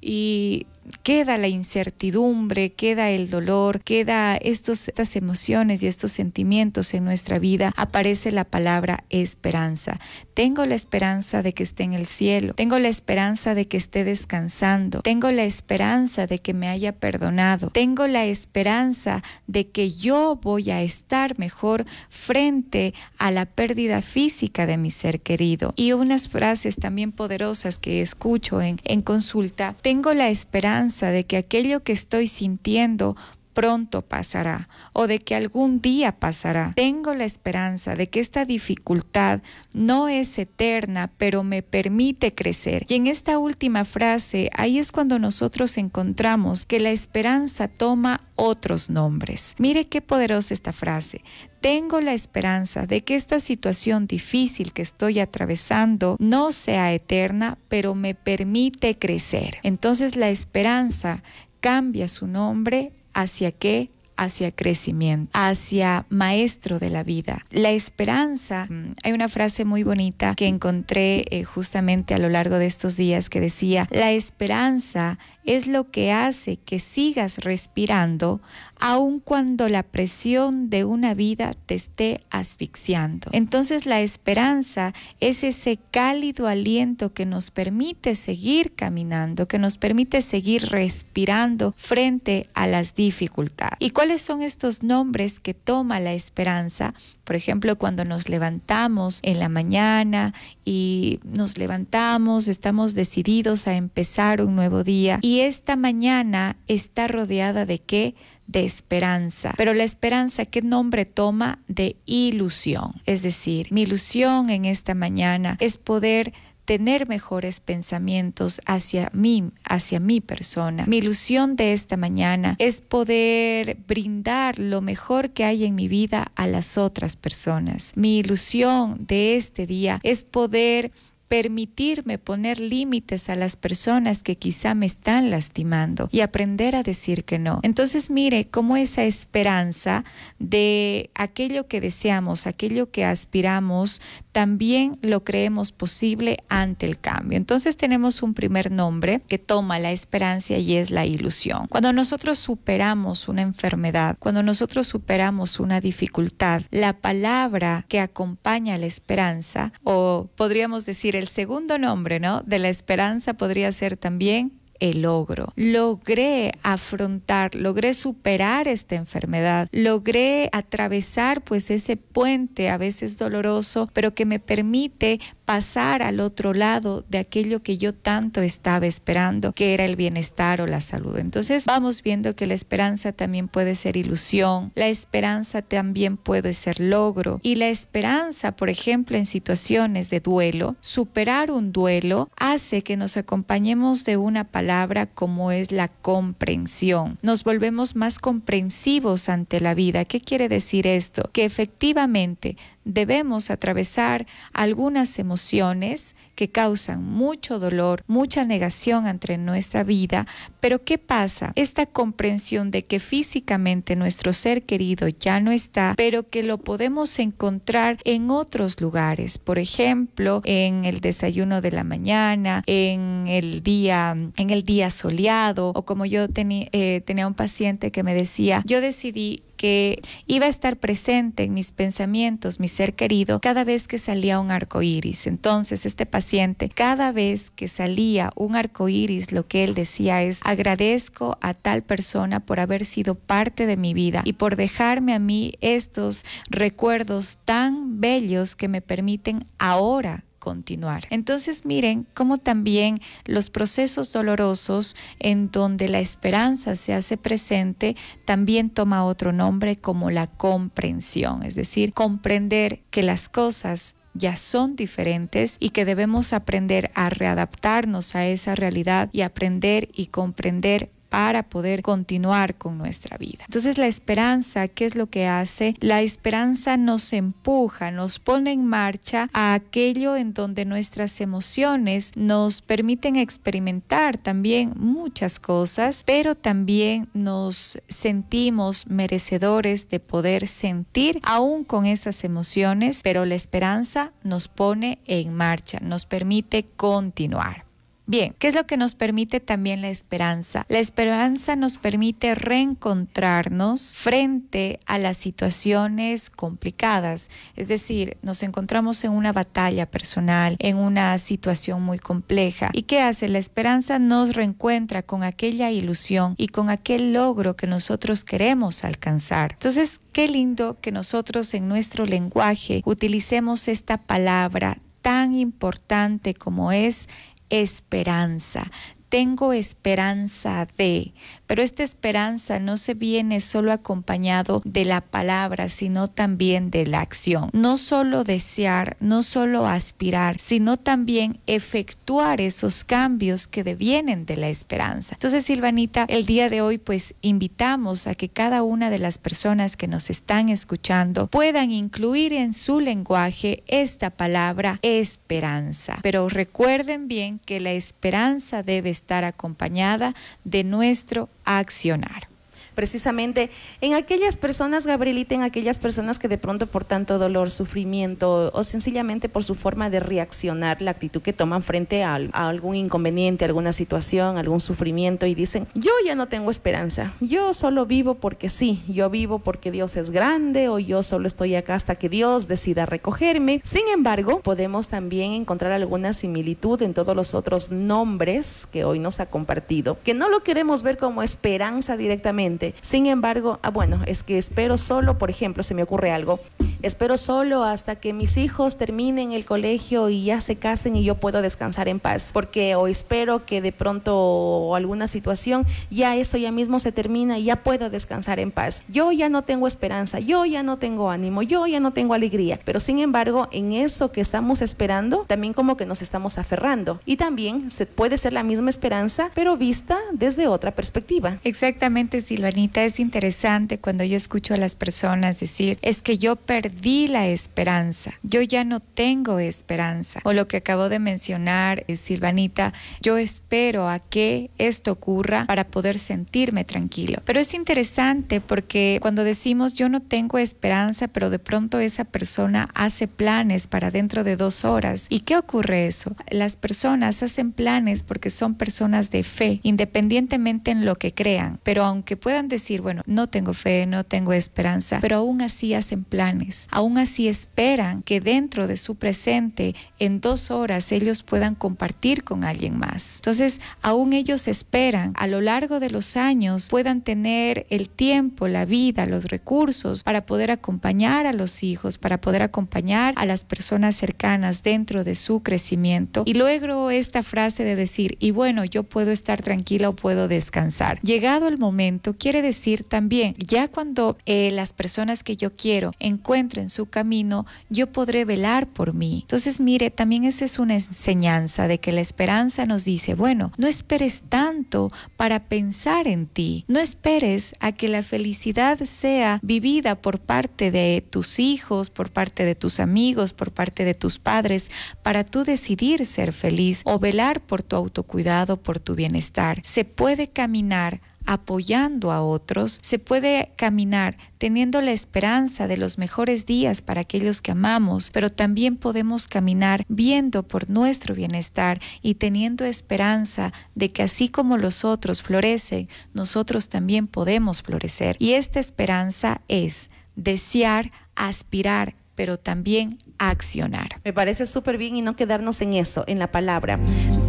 y 0.00 0.66
queda 1.02 1.38
la 1.38 1.48
incertidumbre, 1.48 2.72
queda 2.72 3.10
el 3.10 3.30
dolor, 3.30 3.82
queda 3.82 4.36
estos, 4.36 4.88
estas 4.88 5.16
emociones 5.16 5.82
y 5.82 5.86
estos 5.86 6.12
sentimientos 6.12 6.94
en 6.94 7.04
nuestra 7.04 7.38
vida, 7.38 7.72
aparece 7.76 8.32
la 8.32 8.44
palabra 8.44 9.04
esperanza. 9.10 10.00
Tengo 10.34 10.64
la 10.66 10.74
esperanza 10.74 11.42
de 11.42 11.52
que 11.52 11.62
esté 11.62 11.82
en 11.82 11.92
el 11.92 12.06
cielo, 12.06 12.54
tengo 12.54 12.78
la 12.78 12.88
esperanza 12.88 13.54
de 13.54 13.68
que 13.68 13.76
esté 13.76 14.04
descansando, 14.04 15.02
tengo 15.02 15.30
la 15.30 15.44
esperanza 15.44 16.26
de 16.26 16.38
que 16.38 16.54
me 16.54 16.68
haya 16.68 16.92
perdonado, 16.92 17.70
tengo 17.70 18.06
la 18.06 18.24
esperanza 18.24 19.22
de 19.46 19.68
que 19.68 19.90
yo 19.90 20.38
voy 20.42 20.70
a 20.70 20.82
estar 20.82 21.38
mejor 21.38 21.84
frente 22.08 22.94
a 23.18 23.30
la 23.30 23.46
pérdida 23.46 24.02
física 24.02 24.66
de 24.66 24.78
mi 24.78 24.90
ser 24.90 25.20
querido. 25.20 25.74
Y 25.76 25.92
unas 25.92 26.28
frases 26.28 26.76
también 26.76 27.12
poderosas 27.12 27.78
que 27.78 28.00
escucho 28.00 28.62
en, 28.62 28.80
en 28.84 29.02
consulta, 29.02 29.76
tengo 29.82 30.14
la 30.14 30.30
esperanza 30.30 30.79
de 30.88 31.24
que 31.26 31.36
aquello 31.36 31.82
que 31.82 31.92
estoy 31.92 32.26
sintiendo 32.26 33.16
pronto 33.60 34.00
pasará 34.00 34.70
o 34.94 35.06
de 35.06 35.18
que 35.18 35.34
algún 35.34 35.82
día 35.82 36.12
pasará. 36.12 36.72
Tengo 36.76 37.12
la 37.12 37.26
esperanza 37.26 37.94
de 37.94 38.08
que 38.08 38.20
esta 38.20 38.46
dificultad 38.46 39.42
no 39.74 40.08
es 40.08 40.38
eterna, 40.38 41.12
pero 41.18 41.42
me 41.42 41.60
permite 41.60 42.34
crecer. 42.34 42.86
Y 42.88 42.94
en 42.94 43.06
esta 43.06 43.36
última 43.38 43.84
frase, 43.84 44.48
ahí 44.54 44.78
es 44.78 44.92
cuando 44.92 45.18
nosotros 45.18 45.76
encontramos 45.76 46.64
que 46.64 46.80
la 46.80 46.90
esperanza 46.90 47.68
toma 47.68 48.22
otros 48.34 48.88
nombres. 48.88 49.56
Mire 49.58 49.88
qué 49.88 50.00
poderosa 50.00 50.54
esta 50.54 50.72
frase. 50.72 51.22
Tengo 51.60 52.00
la 52.00 52.14
esperanza 52.14 52.86
de 52.86 53.04
que 53.04 53.14
esta 53.14 53.40
situación 53.40 54.06
difícil 54.06 54.72
que 54.72 54.80
estoy 54.80 55.20
atravesando 55.20 56.16
no 56.18 56.52
sea 56.52 56.94
eterna, 56.94 57.58
pero 57.68 57.94
me 57.94 58.14
permite 58.14 58.98
crecer. 58.98 59.58
Entonces 59.62 60.16
la 60.16 60.30
esperanza 60.30 61.22
cambia 61.60 62.08
su 62.08 62.26
nombre 62.26 62.94
hacia 63.14 63.52
qué? 63.52 63.90
hacia 64.20 64.50
crecimiento, 64.52 65.30
hacia 65.32 66.04
maestro 66.10 66.78
de 66.78 66.90
la 66.90 67.02
vida. 67.02 67.42
La 67.50 67.70
esperanza, 67.70 68.66
mm, 68.68 68.92
hay 69.02 69.12
una 69.12 69.30
frase 69.30 69.64
muy 69.64 69.82
bonita 69.82 70.34
que 70.34 70.46
encontré 70.46 71.24
eh, 71.30 71.44
justamente 71.44 72.12
a 72.12 72.18
lo 72.18 72.28
largo 72.28 72.58
de 72.58 72.66
estos 72.66 72.98
días 72.98 73.30
que 73.30 73.40
decía, 73.40 73.88
la 73.90 74.12
esperanza 74.12 75.18
es 75.44 75.66
lo 75.66 75.90
que 75.90 76.12
hace 76.12 76.56
que 76.56 76.80
sigas 76.80 77.38
respirando 77.38 78.40
aun 78.80 79.20
cuando 79.20 79.68
la 79.68 79.82
presión 79.82 80.70
de 80.70 80.84
una 80.84 81.14
vida 81.14 81.52
te 81.66 81.74
esté 81.74 82.22
asfixiando. 82.30 83.28
Entonces 83.32 83.84
la 83.84 84.00
esperanza 84.00 84.94
es 85.20 85.44
ese 85.44 85.78
cálido 85.90 86.46
aliento 86.46 87.12
que 87.12 87.26
nos 87.26 87.50
permite 87.50 88.14
seguir 88.14 88.74
caminando, 88.74 89.46
que 89.46 89.58
nos 89.58 89.76
permite 89.76 90.22
seguir 90.22 90.66
respirando 90.70 91.74
frente 91.76 92.48
a 92.54 92.66
las 92.66 92.94
dificultades. 92.94 93.76
¿Y 93.80 93.90
cuáles 93.90 94.22
son 94.22 94.42
estos 94.42 94.82
nombres 94.82 95.40
que 95.40 95.52
toma 95.52 96.00
la 96.00 96.14
esperanza? 96.14 96.94
Por 97.24 97.36
ejemplo, 97.36 97.76
cuando 97.76 98.04
nos 98.04 98.28
levantamos 98.28 99.20
en 99.22 99.38
la 99.38 99.48
mañana 99.48 100.34
y 100.64 101.20
nos 101.22 101.58
levantamos, 101.58 102.48
estamos 102.48 102.94
decididos 102.94 103.68
a 103.68 103.74
empezar 103.74 104.40
un 104.42 104.56
nuevo 104.56 104.82
día 104.82 105.18
y 105.22 105.39
esta 105.46 105.76
mañana 105.76 106.56
está 106.66 107.08
rodeada 107.08 107.66
de 107.66 107.80
qué? 107.80 108.14
de 108.50 108.64
esperanza. 108.64 109.54
Pero 109.56 109.74
la 109.74 109.84
esperanza, 109.84 110.44
¿qué 110.44 110.60
nombre 110.60 111.04
toma? 111.04 111.60
De 111.68 111.96
ilusión. 112.04 113.00
Es 113.06 113.22
decir, 113.22 113.68
mi 113.70 113.82
ilusión 113.82 114.50
en 114.50 114.64
esta 114.64 114.94
mañana 114.94 115.56
es 115.60 115.78
poder 115.78 116.32
tener 116.64 117.08
mejores 117.08 117.60
pensamientos 117.60 118.60
hacia 118.64 119.10
mí, 119.12 119.50
hacia 119.64 119.98
mi 119.98 120.20
persona. 120.20 120.84
Mi 120.86 120.98
ilusión 120.98 121.56
de 121.56 121.72
esta 121.72 121.96
mañana 121.96 122.54
es 122.58 122.80
poder 122.80 123.78
brindar 123.88 124.58
lo 124.58 124.80
mejor 124.80 125.30
que 125.30 125.44
hay 125.44 125.64
en 125.64 125.74
mi 125.74 125.88
vida 125.88 126.30
a 126.36 126.46
las 126.46 126.78
otras 126.78 127.16
personas. 127.16 127.92
Mi 127.96 128.18
ilusión 128.18 129.04
de 129.06 129.36
este 129.36 129.66
día 129.66 130.00
es 130.02 130.22
poder 130.22 130.92
permitirme 131.30 132.18
poner 132.18 132.58
límites 132.58 133.30
a 133.30 133.36
las 133.36 133.54
personas 133.54 134.24
que 134.24 134.34
quizá 134.34 134.74
me 134.74 134.84
están 134.86 135.30
lastimando 135.30 136.08
y 136.10 136.22
aprender 136.22 136.74
a 136.74 136.82
decir 136.82 137.24
que 137.24 137.38
no. 137.38 137.60
Entonces 137.62 138.10
mire 138.10 138.48
cómo 138.48 138.76
esa 138.76 139.04
esperanza 139.04 140.02
de 140.40 141.10
aquello 141.14 141.68
que 141.68 141.80
deseamos, 141.80 142.48
aquello 142.48 142.90
que 142.90 143.04
aspiramos, 143.04 144.02
también 144.32 144.98
lo 145.02 145.24
creemos 145.24 145.72
posible 145.72 146.38
ante 146.48 146.86
el 146.86 146.98
cambio. 146.98 147.36
Entonces 147.36 147.76
tenemos 147.76 148.22
un 148.22 148.34
primer 148.34 148.70
nombre 148.70 149.22
que 149.28 149.38
toma 149.38 149.78
la 149.78 149.92
esperanza 149.92 150.56
y 150.56 150.76
es 150.76 150.90
la 150.90 151.06
ilusión. 151.06 151.66
Cuando 151.68 151.92
nosotros 151.92 152.38
superamos 152.38 153.28
una 153.28 153.42
enfermedad, 153.42 154.16
cuando 154.18 154.42
nosotros 154.42 154.86
superamos 154.86 155.60
una 155.60 155.80
dificultad, 155.80 156.62
la 156.70 156.94
palabra 156.94 157.84
que 157.88 158.00
acompaña 158.00 158.74
a 158.74 158.78
la 158.78 158.86
esperanza, 158.86 159.72
o 159.84 160.28
podríamos 160.36 160.86
decir 160.86 161.16
el 161.16 161.28
segundo 161.28 161.78
nombre, 161.78 162.20
¿no? 162.20 162.42
De 162.42 162.58
la 162.58 162.68
esperanza 162.68 163.34
podría 163.34 163.72
ser 163.72 163.96
también 163.96 164.59
el 164.80 165.02
logro. 165.02 165.52
Logré 165.56 166.52
afrontar, 166.62 167.54
logré 167.54 167.94
superar 167.94 168.66
esta 168.66 168.96
enfermedad, 168.96 169.68
logré 169.72 170.48
atravesar 170.52 171.42
pues 171.42 171.70
ese 171.70 171.96
puente 171.96 172.70
a 172.70 172.78
veces 172.78 173.18
doloroso, 173.18 173.90
pero 173.92 174.14
que 174.14 174.24
me 174.24 174.40
permite 174.40 175.20
pasar 175.44 176.02
al 176.02 176.20
otro 176.20 176.54
lado 176.54 177.04
de 177.08 177.18
aquello 177.18 177.62
que 177.62 177.76
yo 177.76 177.92
tanto 177.92 178.40
estaba 178.40 178.86
esperando, 178.86 179.52
que 179.52 179.74
era 179.74 179.84
el 179.84 179.96
bienestar 179.96 180.60
o 180.60 180.66
la 180.66 180.80
salud. 180.80 181.18
Entonces 181.18 181.64
vamos 181.64 182.02
viendo 182.02 182.36
que 182.36 182.46
la 182.46 182.54
esperanza 182.54 183.12
también 183.12 183.48
puede 183.48 183.74
ser 183.74 183.96
ilusión, 183.96 184.70
la 184.76 184.86
esperanza 184.86 185.60
también 185.60 186.16
puede 186.16 186.54
ser 186.54 186.80
logro 186.80 187.40
y 187.42 187.56
la 187.56 187.68
esperanza, 187.68 188.52
por 188.52 188.70
ejemplo, 188.70 189.16
en 189.16 189.26
situaciones 189.26 190.08
de 190.08 190.20
duelo, 190.20 190.76
superar 190.80 191.50
un 191.50 191.72
duelo 191.72 192.30
hace 192.36 192.82
que 192.82 192.96
nos 192.96 193.16
acompañemos 193.16 194.04
de 194.04 194.16
una 194.16 194.44
palabra 194.44 194.69
como 195.14 195.52
es 195.52 195.72
la 195.72 195.88
comprensión. 195.88 197.18
Nos 197.22 197.44
volvemos 197.44 197.96
más 197.96 198.18
comprensivos 198.18 199.28
ante 199.28 199.60
la 199.60 199.74
vida. 199.74 200.04
¿Qué 200.04 200.20
quiere 200.20 200.48
decir 200.48 200.86
esto? 200.86 201.28
Que 201.32 201.44
efectivamente 201.44 202.56
debemos 202.84 203.50
atravesar 203.50 204.26
algunas 204.52 205.18
emociones 205.18 206.16
que 206.34 206.48
causan 206.48 207.04
mucho 207.04 207.58
dolor, 207.58 208.02
mucha 208.06 208.46
negación 208.46 209.06
ante 209.06 209.36
nuestra 209.36 209.84
vida, 209.84 210.26
pero 210.60 210.82
¿qué 210.84 210.96
pasa? 210.96 211.52
Esta 211.54 211.84
comprensión 211.84 212.70
de 212.70 212.86
que 212.86 212.98
físicamente 212.98 213.94
nuestro 213.94 214.32
ser 214.32 214.62
querido 214.62 215.08
ya 215.08 215.40
no 215.40 215.52
está, 215.52 215.92
pero 215.98 216.30
que 216.30 216.42
lo 216.42 216.56
podemos 216.56 217.18
encontrar 217.18 217.98
en 218.04 218.30
otros 218.30 218.80
lugares, 218.80 219.36
por 219.36 219.58
ejemplo, 219.58 220.40
en 220.44 220.86
el 220.86 221.00
desayuno 221.00 221.60
de 221.60 221.72
la 221.72 221.84
mañana, 221.84 222.62
en 222.66 223.26
el 223.28 223.62
día, 223.62 224.12
en 224.12 224.50
el 224.50 224.64
día 224.64 224.90
soleado, 224.90 225.72
o 225.74 225.84
como 225.84 226.06
yo 226.06 226.26
eh, 226.34 227.02
tenía 227.04 227.26
un 227.26 227.34
paciente 227.34 227.90
que 227.90 228.02
me 228.02 228.14
decía, 228.14 228.62
yo 228.64 228.80
decidí 228.80 229.42
que 229.60 230.00
iba 230.26 230.46
a 230.46 230.48
estar 230.48 230.78
presente 230.78 231.42
en 231.42 231.52
mis 231.52 231.70
pensamientos, 231.70 232.60
mi 232.60 232.66
ser 232.66 232.94
querido, 232.94 233.40
cada 233.42 233.62
vez 233.62 233.88
que 233.88 233.98
salía 233.98 234.40
un 234.40 234.50
arco 234.50 234.80
iris. 234.80 235.26
Entonces, 235.26 235.84
este 235.84 236.06
paciente, 236.06 236.70
cada 236.70 237.12
vez 237.12 237.50
que 237.50 237.68
salía 237.68 238.30
un 238.36 238.56
arco 238.56 238.88
iris, 238.88 239.32
lo 239.32 239.46
que 239.46 239.62
él 239.64 239.74
decía 239.74 240.22
es: 240.22 240.40
agradezco 240.44 241.36
a 241.42 241.52
tal 241.52 241.82
persona 241.82 242.40
por 242.40 242.58
haber 242.58 242.86
sido 242.86 243.16
parte 243.16 243.66
de 243.66 243.76
mi 243.76 243.92
vida 243.92 244.22
y 244.24 244.32
por 244.32 244.56
dejarme 244.56 245.12
a 245.12 245.18
mí 245.18 245.52
estos 245.60 246.24
recuerdos 246.48 247.36
tan 247.44 248.00
bellos 248.00 248.56
que 248.56 248.68
me 248.68 248.80
permiten 248.80 249.44
ahora 249.58 250.24
continuar. 250.40 251.06
Entonces 251.10 251.64
miren 251.64 252.06
cómo 252.14 252.38
también 252.38 252.98
los 253.24 253.50
procesos 253.50 254.12
dolorosos 254.12 254.96
en 255.20 255.52
donde 255.52 255.88
la 255.88 256.00
esperanza 256.00 256.74
se 256.74 256.94
hace 256.94 257.16
presente 257.16 257.94
también 258.24 258.70
toma 258.70 259.04
otro 259.04 259.32
nombre 259.32 259.76
como 259.76 260.10
la 260.10 260.26
comprensión, 260.26 261.44
es 261.44 261.54
decir, 261.54 261.92
comprender 261.92 262.80
que 262.90 263.04
las 263.04 263.28
cosas 263.28 263.94
ya 264.14 264.36
son 264.36 264.74
diferentes 264.74 265.56
y 265.60 265.70
que 265.70 265.84
debemos 265.84 266.32
aprender 266.32 266.90
a 266.94 267.10
readaptarnos 267.10 268.16
a 268.16 268.26
esa 268.26 268.54
realidad 268.54 269.08
y 269.12 269.20
aprender 269.20 269.88
y 269.92 270.06
comprender 270.06 270.90
para 271.10 271.42
poder 271.42 271.82
continuar 271.82 272.54
con 272.54 272.78
nuestra 272.78 273.18
vida. 273.18 273.44
Entonces 273.44 273.76
la 273.76 273.88
esperanza, 273.88 274.68
¿qué 274.68 274.86
es 274.86 274.94
lo 274.94 275.08
que 275.08 275.26
hace? 275.26 275.74
La 275.80 276.00
esperanza 276.00 276.76
nos 276.76 277.12
empuja, 277.12 277.90
nos 277.90 278.18
pone 278.18 278.52
en 278.52 278.64
marcha 278.64 279.28
a 279.34 279.52
aquello 279.52 280.16
en 280.16 280.32
donde 280.32 280.64
nuestras 280.64 281.20
emociones 281.20 282.12
nos 282.16 282.62
permiten 282.62 283.16
experimentar 283.16 284.16
también 284.16 284.72
muchas 284.76 285.38
cosas, 285.38 286.02
pero 286.06 286.34
también 286.34 287.08
nos 287.12 287.78
sentimos 287.88 288.86
merecedores 288.86 289.88
de 289.88 290.00
poder 290.00 290.46
sentir 290.46 291.20
aún 291.24 291.64
con 291.64 291.86
esas 291.86 292.24
emociones, 292.24 293.00
pero 293.02 293.24
la 293.24 293.34
esperanza 293.34 294.12
nos 294.22 294.48
pone 294.48 295.00
en 295.06 295.34
marcha, 295.34 295.80
nos 295.80 296.06
permite 296.06 296.64
continuar. 296.76 297.69
Bien, 298.10 298.34
¿qué 298.40 298.48
es 298.48 298.56
lo 298.56 298.66
que 298.66 298.76
nos 298.76 298.96
permite 298.96 299.38
también 299.38 299.82
la 299.82 299.88
esperanza? 299.88 300.66
La 300.68 300.80
esperanza 300.80 301.54
nos 301.54 301.76
permite 301.76 302.34
reencontrarnos 302.34 303.94
frente 303.94 304.80
a 304.84 304.98
las 304.98 305.16
situaciones 305.16 306.28
complicadas. 306.28 307.30
Es 307.54 307.68
decir, 307.68 308.16
nos 308.22 308.42
encontramos 308.42 309.04
en 309.04 309.12
una 309.12 309.32
batalla 309.32 309.86
personal, 309.86 310.56
en 310.58 310.76
una 310.76 311.16
situación 311.18 311.84
muy 311.84 312.00
compleja. 312.00 312.70
¿Y 312.72 312.82
qué 312.82 313.00
hace? 313.00 313.28
La 313.28 313.38
esperanza 313.38 314.00
nos 314.00 314.34
reencuentra 314.34 315.04
con 315.04 315.22
aquella 315.22 315.70
ilusión 315.70 316.34
y 316.36 316.48
con 316.48 316.68
aquel 316.68 317.12
logro 317.12 317.54
que 317.54 317.68
nosotros 317.68 318.24
queremos 318.24 318.82
alcanzar. 318.82 319.52
Entonces, 319.52 320.00
qué 320.12 320.26
lindo 320.26 320.78
que 320.80 320.90
nosotros 320.90 321.54
en 321.54 321.68
nuestro 321.68 322.06
lenguaje 322.06 322.82
utilicemos 322.84 323.68
esta 323.68 323.98
palabra 323.98 324.78
tan 325.00 325.34
importante 325.34 326.34
como 326.34 326.72
es 326.72 327.08
esperanza. 327.50 328.70
Tengo 329.10 329.52
esperanza 329.52 330.68
de, 330.78 331.12
pero 331.48 331.62
esta 331.62 331.82
esperanza 331.82 332.60
no 332.60 332.76
se 332.76 332.94
viene 332.94 333.40
solo 333.40 333.72
acompañado 333.72 334.62
de 334.64 334.84
la 334.84 335.00
palabra, 335.00 335.68
sino 335.68 336.06
también 336.06 336.70
de 336.70 336.86
la 336.86 337.00
acción. 337.00 337.50
No 337.52 337.76
solo 337.76 338.22
desear, 338.22 338.96
no 339.00 339.24
solo 339.24 339.66
aspirar, 339.66 340.38
sino 340.38 340.76
también 340.76 341.40
efectuar 341.48 342.40
esos 342.40 342.84
cambios 342.84 343.48
que 343.48 343.64
devienen 343.64 344.26
de 344.26 344.36
la 344.36 344.48
esperanza. 344.48 345.14
Entonces, 345.14 345.44
Silvanita, 345.44 346.06
el 346.08 346.24
día 346.24 346.48
de 346.48 346.62
hoy 346.62 346.78
pues 346.78 347.14
invitamos 347.20 348.06
a 348.06 348.14
que 348.14 348.28
cada 348.28 348.62
una 348.62 348.90
de 348.90 349.00
las 349.00 349.18
personas 349.18 349.76
que 349.76 349.88
nos 349.88 350.08
están 350.08 350.50
escuchando 350.50 351.26
puedan 351.26 351.72
incluir 351.72 352.32
en 352.32 352.52
su 352.52 352.78
lenguaje 352.78 353.64
esta 353.66 354.10
palabra 354.10 354.78
esperanza. 354.82 355.98
Pero 356.02 356.28
recuerden 356.28 357.08
bien 357.08 357.40
que 357.44 357.58
la 357.58 357.72
esperanza 357.72 358.62
debe 358.62 358.99
estar 359.00 359.24
acompañada 359.24 360.14
de 360.44 360.64
nuestro 360.64 361.28
accionar 361.44 362.29
precisamente 362.74 363.50
en 363.80 363.94
aquellas 363.94 364.36
personas, 364.36 364.86
Gabrielita, 364.86 365.34
en 365.34 365.42
aquellas 365.42 365.78
personas 365.78 366.18
que 366.18 366.28
de 366.28 366.38
pronto 366.38 366.66
por 366.66 366.84
tanto 366.84 367.18
dolor, 367.18 367.50
sufrimiento 367.50 368.50
o 368.52 368.64
sencillamente 368.64 369.28
por 369.28 369.44
su 369.44 369.54
forma 369.54 369.90
de 369.90 370.00
reaccionar, 370.00 370.80
la 370.80 370.90
actitud 370.90 371.22
que 371.22 371.32
toman 371.32 371.62
frente 371.62 372.04
a, 372.04 372.14
algún 372.14 372.76
inconveniente, 372.76 373.44
alguna 373.44 373.72
situación, 373.72 374.38
algún 374.38 374.60
sufrimiento 374.60 375.26
y 375.26 375.34
dicen, 375.34 375.66
yo 375.74 375.92
ya 376.04 376.14
no 376.14 376.28
tengo 376.28 376.50
esperanza, 376.50 377.12
yo 377.20 377.54
solo 377.54 377.86
vivo 377.86 378.14
porque 378.14 378.48
sí, 378.48 378.82
yo 378.88 379.10
vivo 379.10 379.38
porque 379.38 379.70
Dios 379.70 379.96
es 379.96 380.10
grande 380.10 380.68
o 380.68 380.78
yo 380.78 381.02
solo 381.02 381.26
estoy 381.26 381.54
acá 381.54 381.74
hasta 381.74 381.94
que 381.94 382.08
Dios 382.08 382.48
decida 382.48 382.86
recogerme. 382.86 383.60
Sin 383.64 383.88
embargo, 383.88 384.40
podemos 384.40 384.88
también 384.88 385.32
encontrar 385.32 385.72
alguna 385.72 386.12
similitud 386.12 386.80
en 386.82 386.94
todos 386.94 387.16
los 387.16 387.34
otros 387.34 387.70
nombres 387.70 388.66
que 388.70 388.84
hoy 388.84 388.98
nos 388.98 389.20
ha 389.20 389.26
compartido, 389.26 389.98
que 390.02 390.14
no 390.14 390.28
lo 390.28 390.42
queremos 390.42 390.82
ver 390.82 390.98
como 390.98 391.22
esperanza 391.22 391.96
directamente, 391.96 392.59
sin 392.80 393.06
embargo, 393.06 393.58
ah, 393.62 393.70
bueno, 393.70 394.00
es 394.06 394.22
que 394.22 394.38
espero 394.38 394.78
solo, 394.78 395.18
por 395.18 395.30
ejemplo, 395.30 395.62
se 395.62 395.74
me 395.74 395.82
ocurre 395.82 396.10
algo, 396.10 396.40
espero 396.82 397.16
solo 397.16 397.64
hasta 397.64 397.96
que 397.96 398.12
mis 398.12 398.36
hijos 398.36 398.76
terminen 398.76 399.32
el 399.32 399.44
colegio 399.44 400.08
y 400.08 400.24
ya 400.24 400.40
se 400.40 400.56
casen 400.56 400.96
y 400.96 401.04
yo 401.04 401.16
puedo 401.16 401.42
descansar 401.42 401.88
en 401.88 402.00
paz, 402.00 402.30
porque 402.32 402.74
o 402.74 402.86
espero 402.86 403.44
que 403.46 403.60
de 403.60 403.72
pronto 403.72 404.74
alguna 404.74 405.06
situación 405.06 405.66
ya 405.90 406.16
eso 406.16 406.36
ya 406.36 406.52
mismo 406.52 406.78
se 406.78 406.92
termina 406.92 407.38
y 407.38 407.44
ya 407.44 407.56
puedo 407.56 407.90
descansar 407.90 408.38
en 408.40 408.50
paz. 408.50 408.84
Yo 408.88 409.12
ya 409.12 409.28
no 409.28 409.42
tengo 409.42 409.66
esperanza, 409.66 410.20
yo 410.20 410.44
ya 410.44 410.62
no 410.62 410.78
tengo 410.78 411.10
ánimo, 411.10 411.42
yo 411.42 411.66
ya 411.66 411.80
no 411.80 411.92
tengo 411.92 412.14
alegría, 412.14 412.60
pero 412.64 412.80
sin 412.80 412.98
embargo, 412.98 413.48
en 413.52 413.72
eso 413.72 414.12
que 414.12 414.20
estamos 414.20 414.62
esperando, 414.62 415.24
también 415.26 415.52
como 415.52 415.76
que 415.76 415.86
nos 415.86 416.02
estamos 416.02 416.38
aferrando 416.38 417.00
y 417.06 417.16
también 417.16 417.70
se 417.70 417.86
puede 417.86 418.18
ser 418.18 418.32
la 418.32 418.42
misma 418.42 418.70
esperanza, 418.70 419.30
pero 419.34 419.56
vista 419.56 419.98
desde 420.12 420.48
otra 420.48 420.72
perspectiva. 420.72 421.38
Exactamente, 421.44 422.20
Silva 422.20 422.49
es 422.56 423.00
interesante 423.00 423.78
cuando 423.78 424.04
yo 424.04 424.16
escucho 424.16 424.54
a 424.54 424.56
las 424.56 424.74
personas 424.74 425.38
decir, 425.40 425.78
es 425.82 426.02
que 426.02 426.18
yo 426.18 426.36
perdí 426.36 427.08
la 427.08 427.28
esperanza, 427.28 428.12
yo 428.22 428.42
ya 428.42 428.64
no 428.64 428.80
tengo 428.80 429.38
esperanza. 429.38 430.20
O 430.24 430.32
lo 430.32 430.48
que 430.48 430.58
acabo 430.58 430.88
de 430.88 430.98
mencionar, 430.98 431.84
eh, 431.86 431.96
Silvanita, 431.96 432.72
yo 433.00 433.16
espero 433.18 433.88
a 433.88 433.98
que 433.98 434.50
esto 434.58 434.92
ocurra 434.92 435.46
para 435.46 435.64
poder 435.64 435.98
sentirme 435.98 436.64
tranquilo. 436.64 437.20
Pero 437.24 437.40
es 437.40 437.54
interesante 437.54 438.40
porque 438.40 438.98
cuando 439.00 439.24
decimos 439.24 439.74
yo 439.74 439.88
no 439.88 440.00
tengo 440.00 440.38
esperanza, 440.38 441.08
pero 441.08 441.30
de 441.30 441.38
pronto 441.38 441.78
esa 441.78 442.04
persona 442.04 442.68
hace 442.74 443.06
planes 443.06 443.66
para 443.66 443.90
dentro 443.90 444.24
de 444.24 444.36
dos 444.36 444.64
horas. 444.64 445.06
¿Y 445.08 445.20
qué 445.20 445.36
ocurre 445.36 445.86
eso? 445.86 446.14
Las 446.30 446.56
personas 446.56 447.22
hacen 447.22 447.52
planes 447.52 448.02
porque 448.02 448.30
son 448.30 448.54
personas 448.54 449.10
de 449.10 449.22
fe, 449.22 449.60
independientemente 449.62 450.70
en 450.70 450.84
lo 450.84 450.96
que 450.96 451.12
crean, 451.14 451.60
pero 451.62 451.84
aunque 451.84 452.16
puedan 452.16 452.39
decir, 452.48 452.80
bueno, 452.80 453.02
no 453.06 453.28
tengo 453.28 453.52
fe, 453.54 453.86
no 453.86 454.04
tengo 454.04 454.32
esperanza, 454.32 454.98
pero 455.00 455.16
aún 455.16 455.42
así 455.42 455.74
hacen 455.74 456.04
planes, 456.04 456.68
aún 456.70 456.98
así 456.98 457.28
esperan 457.28 458.02
que 458.02 458.20
dentro 458.20 458.66
de 458.66 458.76
su 458.76 458.94
presente, 458.94 459.74
en 459.98 460.20
dos 460.20 460.50
horas, 460.50 460.92
ellos 460.92 461.22
puedan 461.22 461.54
compartir 461.54 462.24
con 462.24 462.44
alguien 462.44 462.78
más. 462.78 463.16
Entonces, 463.16 463.60
aún 463.82 464.12
ellos 464.12 464.48
esperan 464.48 465.12
a 465.16 465.26
lo 465.26 465.40
largo 465.40 465.80
de 465.80 465.90
los 465.90 466.16
años 466.16 466.68
puedan 466.68 467.02
tener 467.02 467.66
el 467.70 467.88
tiempo, 467.88 468.48
la 468.48 468.64
vida, 468.64 469.06
los 469.06 469.24
recursos 469.24 470.04
para 470.04 470.26
poder 470.26 470.50
acompañar 470.50 471.26
a 471.26 471.32
los 471.32 471.62
hijos, 471.62 471.98
para 471.98 472.20
poder 472.20 472.42
acompañar 472.42 473.14
a 473.16 473.26
las 473.26 473.44
personas 473.44 473.96
cercanas 473.96 474.62
dentro 474.62 475.04
de 475.04 475.14
su 475.14 475.42
crecimiento. 475.42 476.22
Y 476.26 476.34
luego 476.34 476.90
esta 476.90 477.22
frase 477.22 477.64
de 477.64 477.76
decir, 477.76 478.16
y 478.20 478.30
bueno, 478.30 478.64
yo 478.64 478.82
puedo 478.82 479.10
estar 479.10 479.40
tranquila 479.42 479.88
o 479.88 479.96
puedo 479.96 480.28
descansar. 480.28 481.00
Llegado 481.00 481.48
el 481.48 481.58
momento, 481.58 482.14
quiero 482.18 482.29
quiere 482.30 482.46
decir 482.46 482.84
también, 482.84 483.34
ya 483.38 483.66
cuando 483.66 484.16
eh, 484.24 484.52
las 484.52 484.72
personas 484.72 485.24
que 485.24 485.36
yo 485.36 485.56
quiero 485.56 485.90
encuentren 485.98 486.70
su 486.70 486.86
camino, 486.86 487.44
yo 487.70 487.88
podré 487.88 488.24
velar 488.24 488.68
por 488.68 488.94
mí. 488.94 489.22
Entonces, 489.22 489.58
mire, 489.58 489.90
también 489.90 490.22
esa 490.22 490.44
es 490.44 490.60
una 490.60 490.74
enseñanza 490.74 491.66
de 491.66 491.80
que 491.80 491.90
la 491.90 492.00
esperanza 492.00 492.66
nos 492.66 492.84
dice, 492.84 493.14
bueno, 493.14 493.50
no 493.56 493.66
esperes 493.66 494.22
tanto 494.28 494.92
para 495.16 495.48
pensar 495.48 496.06
en 496.06 496.28
ti, 496.28 496.64
no 496.68 496.78
esperes 496.78 497.56
a 497.58 497.72
que 497.72 497.88
la 497.88 498.04
felicidad 498.04 498.78
sea 498.84 499.40
vivida 499.42 500.00
por 500.00 500.20
parte 500.20 500.70
de 500.70 501.04
tus 501.10 501.40
hijos, 501.40 501.90
por 501.90 502.12
parte 502.12 502.44
de 502.44 502.54
tus 502.54 502.78
amigos, 502.78 503.32
por 503.32 503.50
parte 503.50 503.84
de 503.84 503.94
tus 503.94 504.20
padres, 504.20 504.70
para 505.02 505.24
tú 505.24 505.42
decidir 505.42 506.06
ser 506.06 506.32
feliz 506.32 506.82
o 506.84 507.00
velar 507.00 507.40
por 507.40 507.64
tu 507.64 507.74
autocuidado, 507.74 508.56
por 508.56 508.78
tu 508.78 508.94
bienestar. 508.94 509.58
Se 509.64 509.84
puede 509.84 510.28
caminar 510.28 511.00
apoyando 511.30 512.10
a 512.10 512.22
otros, 512.22 512.80
se 512.82 512.98
puede 512.98 513.52
caminar 513.54 514.18
teniendo 514.38 514.80
la 514.80 514.90
esperanza 514.90 515.68
de 515.68 515.76
los 515.76 515.96
mejores 515.96 516.44
días 516.44 516.82
para 516.82 517.02
aquellos 517.02 517.40
que 517.40 517.52
amamos, 517.52 518.10
pero 518.10 518.30
también 518.30 518.76
podemos 518.76 519.28
caminar 519.28 519.84
viendo 519.88 520.42
por 520.42 520.68
nuestro 520.68 521.14
bienestar 521.14 521.80
y 522.02 522.14
teniendo 522.16 522.64
esperanza 522.64 523.52
de 523.76 523.92
que 523.92 524.02
así 524.02 524.28
como 524.28 524.56
los 524.56 524.84
otros 524.84 525.22
florecen, 525.22 525.88
nosotros 526.14 526.68
también 526.68 527.06
podemos 527.06 527.62
florecer. 527.62 528.16
Y 528.18 528.32
esta 528.32 528.58
esperanza 528.58 529.40
es 529.46 529.88
desear, 530.16 530.90
aspirar, 531.14 531.94
pero 532.20 532.36
también 532.36 532.98
accionar. 533.16 533.98
Me 534.04 534.12
parece 534.12 534.44
súper 534.44 534.76
bien 534.76 534.94
y 534.94 535.00
no 535.00 535.16
quedarnos 535.16 535.62
en 535.62 535.72
eso, 535.72 536.04
en 536.06 536.18
la 536.18 536.26
palabra. 536.26 536.78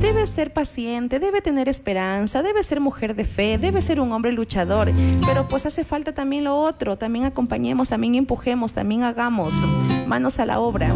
Debe 0.02 0.26
ser 0.26 0.52
paciente, 0.52 1.18
debe 1.18 1.40
tener 1.40 1.70
esperanza, 1.70 2.44
debe 2.44 2.62
ser 2.62 2.82
mujer 2.82 3.16
de 3.16 3.24
fe, 3.24 3.58
debe 3.58 3.82
ser 3.82 4.02
un 4.02 4.12
hombre 4.12 4.34
luchador, 4.34 4.92
pero 5.26 5.48
pues 5.48 5.66
hace 5.66 5.86
falta 5.86 6.14
también 6.14 6.44
lo 6.44 6.58
otro, 6.58 6.98
también 6.98 7.24
acompañemos, 7.24 7.88
también 7.88 8.16
empujemos, 8.16 8.74
también 8.74 9.04
hagamos 9.04 9.54
manos 10.08 10.40
a 10.40 10.46
la 10.46 10.60
obra. 10.60 10.94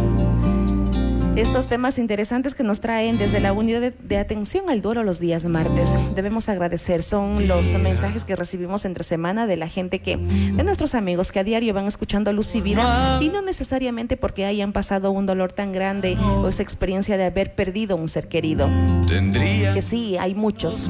Estos 1.36 1.68
temas 1.68 1.98
interesantes 1.98 2.54
que 2.54 2.62
nos 2.62 2.80
traen 2.80 3.18
desde 3.18 3.40
la 3.40 3.52
unidad 3.52 3.92
de, 3.92 4.16
atención 4.16 4.70
al 4.70 4.80
duelo 4.80 5.02
los 5.02 5.20
días 5.20 5.44
martes. 5.44 5.90
Debemos 6.14 6.48
agradecer, 6.48 7.02
son 7.02 7.46
los 7.46 7.66
mensajes 7.82 8.24
que 8.24 8.34
recibimos 8.34 8.86
entre 8.86 9.04
semana 9.04 9.46
de 9.46 9.56
la 9.56 9.68
gente 9.68 9.98
que, 9.98 10.16
de 10.16 10.64
nuestros 10.64 10.94
amigos 10.94 11.32
que 11.32 11.40
a 11.40 11.44
diario 11.44 11.74
van 11.74 11.84
escuchando 11.86 12.32
Luz 12.32 12.54
y 12.54 12.62
Vida 12.62 13.18
y 13.20 13.28
no 13.28 13.42
necesariamente 13.42 14.16
porque 14.16 14.46
hayan 14.46 14.72
pasado 14.72 15.10
un 15.10 15.26
dolor 15.26 15.52
tan 15.52 15.72
grande 15.72 16.16
o 16.42 16.48
esa 16.48 16.62
experiencia 16.62 17.18
de 17.18 17.24
haber 17.24 17.54
perdido 17.54 17.96
un 17.96 18.08
ser 18.08 18.28
querido. 18.28 18.70
Que 19.06 19.82
sí, 19.82 20.16
hay 20.16 20.34
muchos. 20.34 20.88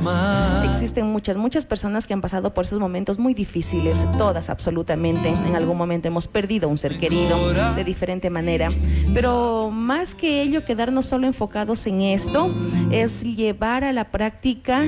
Existen 0.65 1.09
muchas, 1.09 1.37
muchas 1.39 1.67
personas 1.67 2.07
que 2.07 2.15
han 2.15 2.21
pasado 2.21 2.55
por 2.55 2.67
esos 2.67 2.79
momentos 2.79 3.19
muy 3.19 3.35
difíciles, 3.35 4.07
todas 4.17 4.49
absolutamente. 4.49 5.29
En 5.29 5.57
algún 5.57 5.77
momento 5.77 6.07
hemos 6.07 6.29
perdido 6.29 6.69
un 6.69 6.77
ser 6.77 6.99
querido 7.01 7.37
de 7.75 7.83
diferente 7.83 8.31
manera. 8.31 8.71
Pero 9.13 9.71
más 9.73 10.15
que 10.15 10.36
ello, 10.41 10.65
quedarnos 10.65 11.07
solo 11.07 11.27
enfocados 11.27 11.87
en 11.87 12.01
esto, 12.01 12.51
es 12.91 13.23
llevar 13.23 13.85
a 13.85 13.93
la 13.93 14.11
práctica 14.11 14.85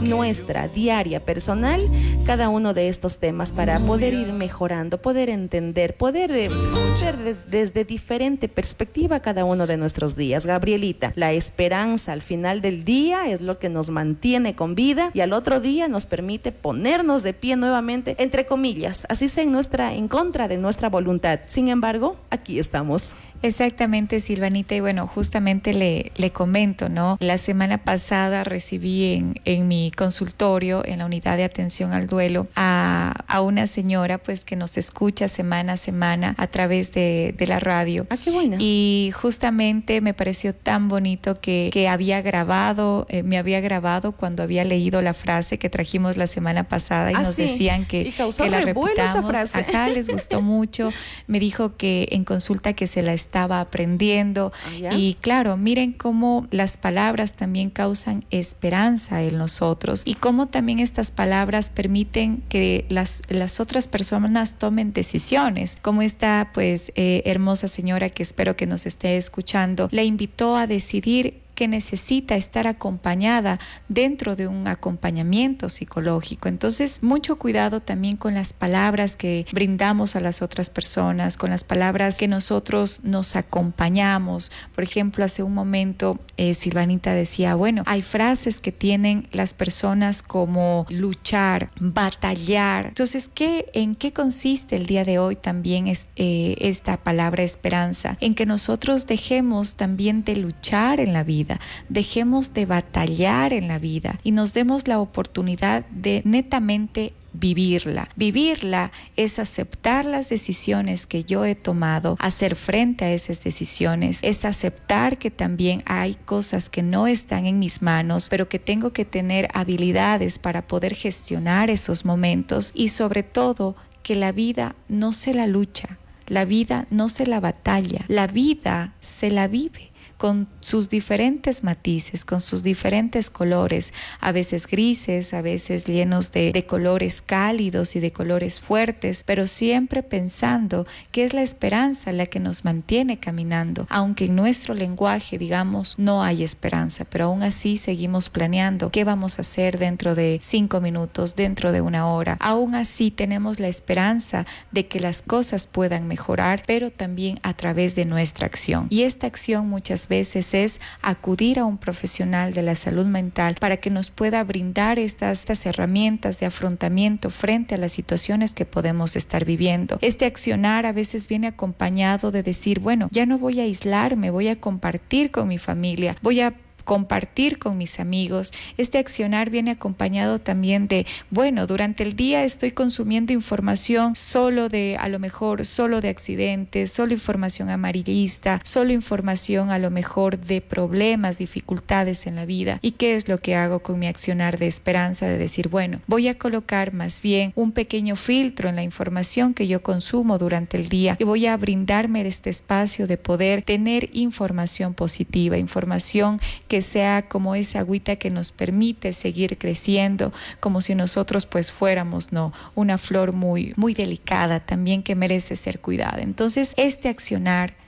nuestra, 0.00 0.68
diaria, 0.68 1.24
personal, 1.24 1.80
cada 2.24 2.48
uno 2.48 2.74
de 2.74 2.88
estos 2.88 3.18
temas 3.18 3.52
para 3.52 3.78
poder 3.80 4.14
ir 4.14 4.32
mejorando, 4.32 5.00
poder 5.00 5.28
entender, 5.28 5.96
poder 5.96 6.32
escuchar 6.32 7.16
eh, 7.24 7.34
desde 7.48 7.84
diferente 7.84 8.48
perspectiva 8.48 9.20
cada 9.20 9.44
uno 9.44 9.66
de 9.66 9.76
nuestros 9.76 10.16
días. 10.16 10.46
Gabrielita, 10.46 11.12
la 11.16 11.32
esperanza 11.32 12.12
al 12.12 12.22
final 12.22 12.60
del 12.60 12.84
día 12.84 13.28
es 13.28 13.40
lo 13.40 13.58
que 13.58 13.68
nos 13.68 13.90
mantiene 13.90 14.54
con 14.54 14.74
vida 14.74 15.10
y 15.14 15.20
al 15.20 15.32
otro 15.32 15.60
día 15.60 15.88
nos 15.88 16.06
permite 16.06 16.52
ponernos 16.52 17.22
de 17.22 17.32
pie 17.32 17.56
nuevamente, 17.56 18.16
entre 18.18 18.46
comillas, 18.46 19.06
así 19.08 19.28
sea 19.28 19.44
en 19.44 19.52
nuestra, 19.52 19.94
en 19.94 20.08
contra 20.08 20.48
de 20.48 20.58
nuestra 20.58 20.88
voluntad. 20.88 21.40
Sin 21.46 21.68
embargo, 21.68 22.16
aquí 22.30 22.58
estamos. 22.58 23.14
Exactamente, 23.42 24.20
Silvanita. 24.20 24.74
Y 24.74 24.80
bueno, 24.80 25.06
justamente 25.06 25.72
le, 25.72 26.12
le 26.16 26.30
comento, 26.30 26.88
¿no? 26.88 27.16
La 27.20 27.38
semana 27.38 27.78
pasada 27.78 28.44
recibí 28.44 29.12
en, 29.14 29.40
en, 29.44 29.68
mi 29.68 29.90
consultorio, 29.90 30.82
en 30.84 30.98
la 30.98 31.06
unidad 31.06 31.36
de 31.36 31.44
atención 31.44 31.92
al 31.92 32.06
duelo, 32.06 32.48
a, 32.56 33.14
a, 33.26 33.40
una 33.40 33.66
señora 33.66 34.18
pues 34.18 34.44
que 34.44 34.56
nos 34.56 34.76
escucha 34.76 35.28
semana 35.28 35.74
a 35.74 35.76
semana 35.76 36.34
a 36.38 36.46
través 36.48 36.92
de, 36.92 37.34
de 37.36 37.46
la 37.46 37.60
radio. 37.60 38.06
Ah, 38.10 38.16
qué 38.22 38.30
buena. 38.30 38.56
Y 38.58 39.12
justamente 39.14 40.00
me 40.00 40.14
pareció 40.14 40.54
tan 40.54 40.88
bonito 40.88 41.40
que, 41.40 41.70
que 41.72 41.88
había 41.88 42.20
grabado, 42.22 43.06
eh, 43.08 43.22
me 43.22 43.38
había 43.38 43.60
grabado 43.60 44.12
cuando 44.12 44.42
había 44.42 44.64
leído 44.64 45.00
la 45.02 45.14
frase 45.14 45.58
que 45.58 45.70
trajimos 45.70 46.16
la 46.16 46.26
semana 46.26 46.64
pasada 46.64 47.12
y 47.12 47.14
ah, 47.14 47.22
nos 47.22 47.36
decían 47.36 47.86
que, 47.86 48.12
que 48.12 48.50
la 48.50 48.60
repitamos. 48.60 48.90
Esa 49.10 49.22
frase. 49.22 49.58
Acá 49.58 49.88
les 49.88 50.08
gustó 50.08 50.42
mucho. 50.42 50.90
Me 51.26 51.40
dijo 51.40 51.76
que 51.76 52.08
en 52.12 52.24
consulta 52.24 52.74
que 52.74 52.86
se 52.86 53.02
la 53.02 53.14
estaba 53.30 53.60
aprendiendo. 53.60 54.52
Ah, 54.66 54.96
y 54.96 55.14
claro, 55.20 55.56
miren 55.56 55.92
cómo 55.92 56.48
las 56.50 56.76
palabras 56.76 57.34
también 57.34 57.70
causan 57.70 58.24
esperanza 58.32 59.22
en 59.22 59.38
nosotros 59.38 60.02
y 60.04 60.14
cómo 60.16 60.46
también 60.46 60.80
estas 60.80 61.12
palabras 61.12 61.70
permiten 61.70 62.42
que 62.48 62.86
las, 62.88 63.22
las 63.28 63.60
otras 63.60 63.86
personas 63.86 64.56
tomen 64.56 64.92
decisiones. 64.92 65.76
Como 65.80 66.02
esta 66.02 66.50
pues 66.52 66.90
eh, 66.96 67.22
hermosa 67.24 67.68
señora 67.68 68.10
que 68.10 68.24
espero 68.24 68.56
que 68.56 68.66
nos 68.66 68.84
esté 68.84 69.16
escuchando, 69.16 69.88
le 69.92 70.04
invitó 70.04 70.56
a 70.56 70.66
decidir 70.66 71.40
que 71.60 71.68
necesita 71.68 72.36
estar 72.36 72.66
acompañada 72.66 73.60
dentro 73.86 74.34
de 74.34 74.46
un 74.46 74.66
acompañamiento 74.66 75.68
psicológico. 75.68 76.48
Entonces, 76.48 77.02
mucho 77.02 77.36
cuidado 77.36 77.82
también 77.82 78.16
con 78.16 78.32
las 78.32 78.54
palabras 78.54 79.14
que 79.14 79.44
brindamos 79.52 80.16
a 80.16 80.20
las 80.20 80.40
otras 80.40 80.70
personas, 80.70 81.36
con 81.36 81.50
las 81.50 81.62
palabras 81.62 82.16
que 82.16 82.28
nosotros 82.28 83.00
nos 83.02 83.36
acompañamos. 83.36 84.50
Por 84.74 84.84
ejemplo, 84.84 85.22
hace 85.22 85.42
un 85.42 85.52
momento 85.52 86.18
eh, 86.38 86.54
Silvanita 86.54 87.12
decía, 87.12 87.56
bueno, 87.56 87.82
hay 87.84 88.00
frases 88.00 88.60
que 88.60 88.72
tienen 88.72 89.28
las 89.30 89.52
personas 89.52 90.22
como 90.22 90.86
luchar, 90.88 91.68
batallar. 91.78 92.86
Entonces, 92.86 93.28
¿qué, 93.34 93.66
¿en 93.74 93.96
qué 93.96 94.14
consiste 94.14 94.76
el 94.76 94.86
día 94.86 95.04
de 95.04 95.18
hoy 95.18 95.36
también 95.36 95.88
es, 95.88 96.06
eh, 96.16 96.56
esta 96.58 96.96
palabra 96.96 97.42
esperanza? 97.42 98.16
En 98.22 98.34
que 98.34 98.46
nosotros 98.46 99.06
dejemos 99.06 99.74
también 99.74 100.24
de 100.24 100.36
luchar 100.36 101.00
en 101.00 101.12
la 101.12 101.22
vida 101.22 101.49
dejemos 101.88 102.54
de 102.54 102.66
batallar 102.66 103.52
en 103.52 103.66
la 103.68 103.78
vida 103.78 104.20
y 104.22 104.32
nos 104.32 104.54
demos 104.54 104.86
la 104.86 105.00
oportunidad 105.00 105.84
de 105.86 106.22
netamente 106.24 107.14
vivirla. 107.32 108.08
Vivirla 108.16 108.92
es 109.16 109.38
aceptar 109.38 110.04
las 110.04 110.28
decisiones 110.28 111.06
que 111.06 111.24
yo 111.24 111.44
he 111.44 111.54
tomado, 111.54 112.16
hacer 112.18 112.56
frente 112.56 113.04
a 113.04 113.12
esas 113.12 113.42
decisiones, 113.42 114.18
es 114.22 114.44
aceptar 114.44 115.18
que 115.18 115.30
también 115.30 115.82
hay 115.86 116.14
cosas 116.14 116.68
que 116.68 116.82
no 116.82 117.06
están 117.06 117.46
en 117.46 117.58
mis 117.58 117.82
manos, 117.82 118.28
pero 118.28 118.48
que 118.48 118.58
tengo 118.58 118.92
que 118.92 119.04
tener 119.04 119.48
habilidades 119.54 120.38
para 120.38 120.66
poder 120.66 120.94
gestionar 120.94 121.70
esos 121.70 122.04
momentos 122.04 122.72
y 122.74 122.88
sobre 122.88 123.22
todo 123.22 123.76
que 124.02 124.16
la 124.16 124.32
vida 124.32 124.74
no 124.88 125.12
se 125.12 125.34
la 125.34 125.46
lucha, 125.46 125.98
la 126.26 126.44
vida 126.44 126.86
no 126.90 127.08
se 127.08 127.26
la 127.26 127.40
batalla, 127.40 128.04
la 128.08 128.26
vida 128.26 128.94
se 129.00 129.30
la 129.30 129.46
vive 129.48 129.89
con 130.20 130.48
sus 130.60 130.90
diferentes 130.90 131.64
matices, 131.64 132.26
con 132.26 132.42
sus 132.42 132.62
diferentes 132.62 133.30
colores, 133.30 133.94
a 134.20 134.32
veces 134.32 134.66
grises, 134.66 135.32
a 135.32 135.40
veces 135.40 135.86
llenos 135.86 136.30
de, 136.30 136.52
colores 136.68 137.22
cálidos 137.22 137.96
y 137.96 138.00
de 138.00 138.12
colores 138.12 138.60
fuertes, 138.60 139.24
pero 139.24 139.46
siempre 139.46 140.02
pensando 140.02 140.86
que 141.10 141.24
es 141.24 141.32
la 141.32 141.40
esperanza 141.40 142.12
la 142.12 142.26
que 142.26 142.38
nos 142.38 142.66
mantiene 142.66 143.18
caminando, 143.18 143.86
aunque 143.88 144.26
en 144.26 144.36
nuestro 144.36 144.74
lenguaje, 144.74 145.38
digamos, 145.38 145.98
no 145.98 146.22
hay 146.22 146.44
esperanza, 146.44 147.06
pero 147.06 147.24
aún 147.24 147.42
así 147.42 147.78
seguimos 147.78 148.28
planeando 148.28 148.90
qué 148.90 149.04
vamos 149.04 149.38
a 149.38 149.40
hacer 149.40 149.78
dentro 149.78 150.14
de 150.14 150.38
cinco 150.42 150.82
minutos, 150.82 151.34
dentro 151.34 151.72
de 151.72 151.80
una 151.80 152.06
hora. 152.08 152.36
Aún 152.40 152.74
así 152.74 153.10
tenemos 153.10 153.58
la 153.58 153.68
esperanza 153.68 154.44
de 154.70 154.86
que 154.86 155.00
las 155.00 155.22
cosas 155.22 155.66
puedan 155.66 156.06
mejorar, 156.08 156.62
pero 156.66 156.90
también 156.90 157.40
a 157.42 157.54
través 157.54 157.94
de 157.94 158.04
nuestra 158.04 158.44
acción. 158.44 158.86
Y 158.90 159.04
esta 159.04 159.26
acción 159.26 159.66
muchas 159.66 160.09
veces 160.10 160.52
es 160.52 160.80
acudir 161.00 161.58
a 161.58 161.64
un 161.64 161.78
profesional 161.78 162.52
de 162.52 162.60
la 162.60 162.74
salud 162.74 163.06
mental 163.06 163.56
para 163.58 163.78
que 163.78 163.88
nos 163.88 164.10
pueda 164.10 164.44
brindar 164.44 164.98
estas, 164.98 165.46
herramientas 165.64 166.38
de 166.38 166.46
afrontamiento 166.46 167.30
frente 167.30 167.76
a 167.76 167.78
las 167.78 167.92
situaciones 167.92 168.52
que 168.52 168.66
podemos 168.66 169.16
estar 169.16 169.46
viviendo. 169.46 169.98
Este 170.02 170.26
accionar 170.26 170.84
a 170.84 170.92
veces 170.92 171.28
viene 171.28 171.46
acompañado 171.46 172.30
de 172.30 172.42
decir, 172.42 172.80
bueno, 172.80 173.08
ya 173.10 173.24
no 173.24 173.38
voy 173.38 173.60
a 173.60 173.62
aislarme, 173.62 174.30
voy 174.30 174.48
a 174.48 174.60
compartir 174.60 175.30
con 175.30 175.48
mi 175.48 175.58
familia, 175.58 176.16
voy 176.20 176.40
a 176.40 176.52
compartir 176.90 177.60
con 177.60 177.78
mis 177.78 178.00
amigos. 178.00 178.50
Este 178.76 178.98
accionar 178.98 179.48
viene 179.48 179.70
acompañado 179.70 180.40
también 180.40 180.88
de, 180.88 181.06
bueno, 181.30 181.68
durante 181.68 182.02
el 182.02 182.16
día 182.16 182.42
estoy 182.42 182.72
consumiendo 182.72 183.32
información 183.32 184.16
solo 184.16 184.68
de, 184.68 184.96
a 184.98 185.08
lo 185.08 185.20
mejor, 185.20 185.64
solo 185.66 186.00
de 186.00 186.08
accidentes, 186.08 186.90
solo 186.90 187.12
información 187.12 187.70
amarillista, 187.70 188.60
solo 188.64 188.92
información 188.92 189.70
a 189.70 189.78
lo 189.78 189.92
mejor 189.92 190.40
de 190.40 190.60
problemas, 190.60 191.38
dificultades 191.38 192.26
en 192.26 192.34
la 192.34 192.44
vida. 192.44 192.80
¿Y 192.82 192.90
qué 192.90 193.14
es 193.14 193.28
lo 193.28 193.38
que 193.38 193.54
hago 193.54 193.78
con 193.78 194.00
mi 194.00 194.08
accionar 194.08 194.58
de 194.58 194.66
esperanza? 194.66 195.28
De 195.28 195.38
decir, 195.38 195.68
bueno, 195.68 196.00
voy 196.08 196.26
a 196.26 196.38
colocar 196.38 196.92
más 196.92 197.22
bien 197.22 197.52
un 197.54 197.70
pequeño 197.70 198.16
filtro 198.16 198.68
en 198.68 198.74
la 198.74 198.82
información 198.82 199.54
que 199.54 199.68
yo 199.68 199.80
consumo 199.80 200.38
durante 200.38 200.76
el 200.76 200.88
día 200.88 201.16
y 201.20 201.22
voy 201.22 201.46
a 201.46 201.56
brindarme 201.56 202.26
este 202.26 202.50
espacio 202.50 203.06
de 203.06 203.16
poder 203.16 203.62
tener 203.62 204.10
información 204.12 204.92
positiva, 204.94 205.56
información 205.56 206.40
que 206.66 206.79
sea 206.82 207.28
como 207.28 207.54
esa 207.54 207.80
agüita 207.80 208.16
que 208.16 208.30
nos 208.30 208.52
permite 208.52 209.12
seguir 209.12 209.58
creciendo, 209.58 210.32
como 210.60 210.80
si 210.80 210.94
nosotros 210.94 211.46
pues 211.46 211.72
fuéramos, 211.72 212.32
¿no? 212.32 212.52
Una 212.74 212.98
flor 212.98 213.32
muy, 213.32 213.72
muy 213.76 213.94
delicada 213.94 214.60
también 214.60 215.02
que 215.02 215.14
merece 215.14 215.56
ser 215.56 215.80
cuidada. 215.80 216.20
Entonces, 216.22 216.74
este 216.76 217.08
accionar 217.08 217.79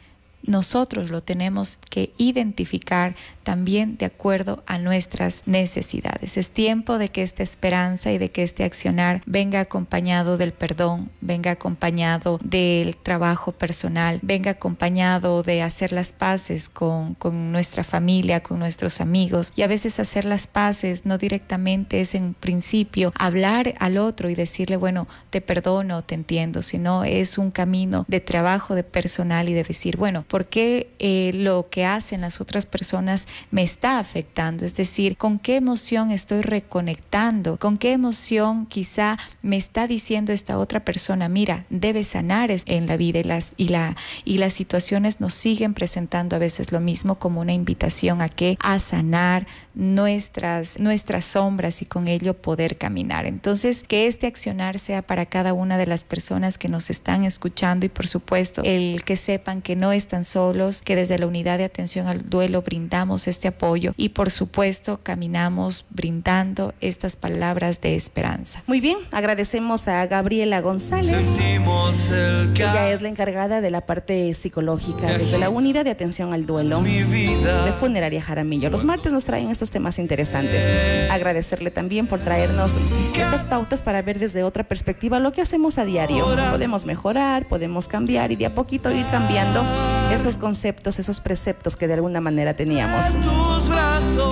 nosotros 0.43 1.11
lo 1.11 1.23
tenemos 1.23 1.79
que 1.91 2.13
identificar 2.19 3.15
también 3.43 3.97
de 3.97 4.07
acuerdo 4.07 4.63
a 4.67 4.79
nuestras 4.79 5.43
necesidades. 5.47 6.37
Es 6.37 6.51
tiempo 6.51 6.99
de 6.99 7.09
que 7.09 7.23
esta 7.23 7.43
esperanza 7.43 8.13
y 8.13 8.19
de 8.19 8.31
que 8.31 8.43
este 8.43 8.65
accionar 8.65 9.23
venga 9.27 9.61
acompañado 9.61 10.39
del 10.39 10.53
perdón, 10.53 11.11
venga 11.21 11.53
acompañado 11.53 12.39
del 12.43 12.97
trabajo 12.97 13.53
personal, 13.53 14.21
venga 14.23 14.53
acompañado 14.53 15.43
de 15.43 15.63
hacer 15.63 15.93
las 15.93 16.13
paces 16.13 16.69
con, 16.69 17.15
con 17.15 17.53
nuestra 17.53 17.85
familia, 17.85 18.43
con 18.43 18.59
nuestros 18.59 19.01
amigos. 19.01 19.53
Y 19.57 19.63
a 19.63 19.67
veces 19.67 19.99
hacer 19.99 20.25
las 20.25 20.47
paces 20.47 21.05
no 21.05 21.19
directamente 21.19 22.01
es 22.01 22.15
en 22.15 22.35
principio 22.35 23.13
hablar 23.19 23.75
al 23.79 23.99
otro 23.99 24.31
y 24.31 24.35
decirle, 24.35 24.77
bueno, 24.77 25.09
te 25.31 25.41
perdono, 25.41 26.03
te 26.03 26.15
entiendo, 26.15 26.63
sino 26.63 27.05
es 27.05 27.39
un 27.39 27.51
camino 27.51 28.05
de 28.09 28.21
trabajo 28.21 28.75
de 28.75 28.85
personal 28.85 29.49
y 29.49 29.55
de 29.55 29.65
decir, 29.65 29.97
bueno, 29.97 30.25
por 30.33 30.47
qué 30.47 30.89
eh, 30.99 31.33
lo 31.35 31.69
que 31.69 31.85
hacen 31.85 32.23
las 32.23 32.41
otras 32.41 32.65
personas 32.65 33.29
me 33.51 33.63
está 33.63 33.99
afectando, 33.99 34.65
es 34.65 34.75
decir, 34.75 35.19
con 35.19 35.39
qué 35.39 35.57
emoción 35.57 36.11
estoy 36.11 36.41
reconectando, 36.41 37.59
con 37.59 37.77
qué 37.77 37.93
emoción 37.93 38.65
quizá 38.65 39.19
me 39.43 39.59
está 39.59 39.87
diciendo 39.87 40.33
esta 40.33 40.57
otra 40.57 40.87
persona, 40.87 41.29
mira, 41.29 41.67
debes 41.69 42.07
sanar 42.07 42.51
en 42.51 42.87
la 42.87 42.97
vida 42.97 43.19
y 43.19 43.25
las, 43.25 43.53
y, 43.59 43.69
la, 43.69 43.95
y 44.25 44.39
las 44.39 44.55
situaciones 44.55 45.21
nos 45.21 45.35
siguen 45.35 45.75
presentando 45.75 46.35
a 46.35 46.39
veces 46.39 46.73
lo 46.73 46.81
mismo 46.81 47.17
como 47.17 47.43
una 47.43 47.53
invitación 47.53 48.23
a 48.23 48.31
que 48.31 48.57
a 48.61 48.79
sanar 48.79 49.47
nuestras, 49.75 50.79
nuestras 50.79 51.27
sombras 51.27 51.83
y 51.83 51.85
con 51.85 52.09
ello 52.09 52.33
poder 52.35 52.79
caminar. 52.79 53.27
Entonces, 53.27 53.83
que 53.83 54.07
este 54.07 54.27
accionar 54.27 54.79
sea 54.79 55.03
para 55.03 55.27
cada 55.27 55.53
una 55.53 55.77
de 55.77 55.87
las 55.87 56.05
personas 56.05 56.57
que 56.57 56.69
nos 56.69 56.89
están 56.89 57.25
escuchando 57.25 57.85
y 57.85 57.91
por 57.91 58.07
supuesto 58.07 58.63
el 58.65 59.05
que 59.05 59.19
sepan 59.19 59.61
que 59.61 59.77
no 59.77 59.93
están 59.93 60.22
solos, 60.25 60.83
que 60.83 60.97
desde 60.97 61.19
la 61.19 61.27
unidad 61.27 61.59
de 61.59 61.65
atención 61.65 62.09
al 62.09 62.29
duelo 62.29 62.63
brindamos 62.63 63.29
este 63.29 63.49
apoyo 63.49 63.95
y 63.97 64.11
por 64.11 64.31
supuesto 64.31 65.01
caminamos 65.03 65.85
brindando 65.91 66.75
estas 66.81 67.17
palabras 67.17 67.81
de 67.81 67.97
esperanza. 67.97 68.63
Muy 68.67 68.81
bien, 68.81 68.99
agradecemos 69.11 69.89
a 69.89 70.07
Gabriela 70.07 70.61
González. 70.61 71.27
Ella 72.55 72.91
es 72.91 73.03
la 73.03 73.09
encargada 73.09 73.61
de 73.61 73.71
la 73.71 73.83
parte 73.83 74.33
psicológica 74.35 75.19
desde 75.19 75.39
la 75.39 75.51
unidad 75.51 75.85
de 75.85 75.91
atención 75.91 76.33
al 76.33 76.47
duelo 76.47 76.83
de 76.83 77.73
Funeraria 77.79 78.23
Jaramillo. 78.23 78.71
Los 78.71 78.85
martes 78.85 79.13
nos 79.13 79.25
traen 79.25 79.51
estos 79.51 79.71
temas 79.71 79.99
interesantes. 79.99 80.65
Agradecerle 81.11 81.71
también 81.71 82.07
por 82.07 82.21
traernos 82.21 82.79
estas 83.17 83.45
pautas 83.45 83.83
para 83.83 84.03
ver 84.03 84.19
desde 84.19 84.43
otra 84.43 84.65
perspectiva 84.65 85.19
lo 85.19 85.33
que 85.33 85.43
hacemos 85.43 85.79
a 85.79 85.85
diario. 85.85 86.27
Podemos 86.51 86.85
mejorar, 86.85 87.49
podemos 87.49 87.89
cambiar 87.89 88.33
y 88.33 88.37
de 88.37 88.47
a 88.47 88.55
poquito 88.55 88.91
ir 88.91 89.07
cambiando 89.11 89.63
esos 90.13 90.37
conceptos, 90.37 90.99
esos 90.99 91.21
preceptos 91.21 91.77
que 91.77 91.87
de 91.87 91.95
alguna 91.95 92.21
manera 92.21 92.55
teníamos. 92.55 93.17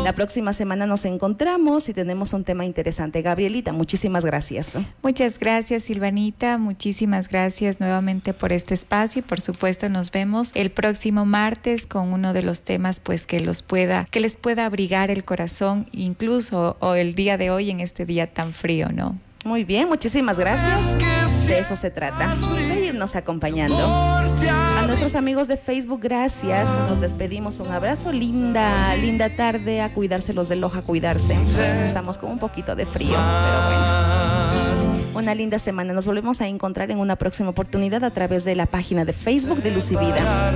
La 0.05 0.12
próxima 0.14 0.53
semana 0.53 0.87
nos 0.87 1.05
encontramos 1.05 1.88
y 1.88 1.95
tenemos 1.95 2.33
un 2.33 2.45
tema 2.45 2.64
interesante. 2.64 3.23
Gabrielita, 3.23 3.73
muchísimas 3.73 4.25
gracias. 4.25 4.79
Muchas 5.03 5.38
gracias, 5.38 5.85
Silvanita. 5.85 6.59
Muchísimas 6.59 7.29
gracias 7.29 7.81
nuevamente 7.81 8.35
por 8.35 8.53
este 8.53 8.75
espacio 8.75 9.21
y 9.21 9.23
por 9.23 9.40
supuesto 9.40 9.88
nos 9.88 10.11
vemos 10.11 10.53
el 10.55 10.71
próximo 10.71 11.25
martes 11.25 11.87
con 11.87 12.12
uno 12.12 12.35
de 12.35 12.43
los 12.43 12.62
temas 12.62 13.01
pues 13.01 13.27
que 13.27 13.40
los 13.40 13.62
pueda 13.62 14.07
que 14.11 14.21
les 14.21 14.37
pueda 14.37 14.66
abrigar 14.66 15.11
el 15.11 15.25
corazón 15.25 15.88
incluso 15.93 16.77
o 16.81 16.95
el 16.95 17.14
día 17.14 17.38
de 17.38 17.51
hoy 17.51 17.71
en 17.71 17.81
este 17.81 18.05
día 18.05 18.33
tan 18.33 18.53
frío, 18.53 18.90
¿no? 18.93 19.19
Muy 19.45 19.64
bien, 19.64 19.88
muchísimas 19.88 20.38
gracias. 20.38 20.99
De 21.47 21.59
eso 21.59 21.75
se 21.75 21.90
trata, 21.90 22.37
de 23.01 23.07
irnos 23.07 23.17
acompañando. 23.17 23.77
A 23.79 24.85
nuestros 24.87 25.15
amigos 25.15 25.49
de 25.49 25.57
Facebook, 25.57 26.01
gracias. 26.03 26.69
Nos 26.89 27.01
despedimos. 27.01 27.59
Un 27.61 27.71
abrazo, 27.71 28.13
linda, 28.13 28.95
linda 28.97 29.31
tarde. 29.31 29.81
A 29.81 29.93
cuidarse 29.93 30.35
los 30.35 30.49
de 30.49 30.57
Loja, 30.57 30.83
cuidarse. 30.83 31.39
Estamos 31.87 32.19
con 32.19 32.31
un 32.31 32.39
poquito 32.39 32.77
de 32.77 32.85
frío, 32.87 33.17
pero 33.17 33.63
bueno. 33.65 35.01
Una 35.15 35.35
linda 35.35 35.59
semana. 35.59 35.93
Nos 35.93 36.07
volvemos 36.07 36.41
a 36.41 36.49
encontrar 36.49 36.91
en 36.91 36.99
una 36.99 37.17
próxima 37.17 37.49
oportunidad 37.51 38.05
a 38.05 38.11
través 38.11 38.45
de 38.45 38.55
la 38.55 38.67
página 38.67 39.05
de 39.05 39.13
Facebook 39.13 39.63
de 39.63 39.71
Lucy 39.71 39.97
Vida. 39.97 40.53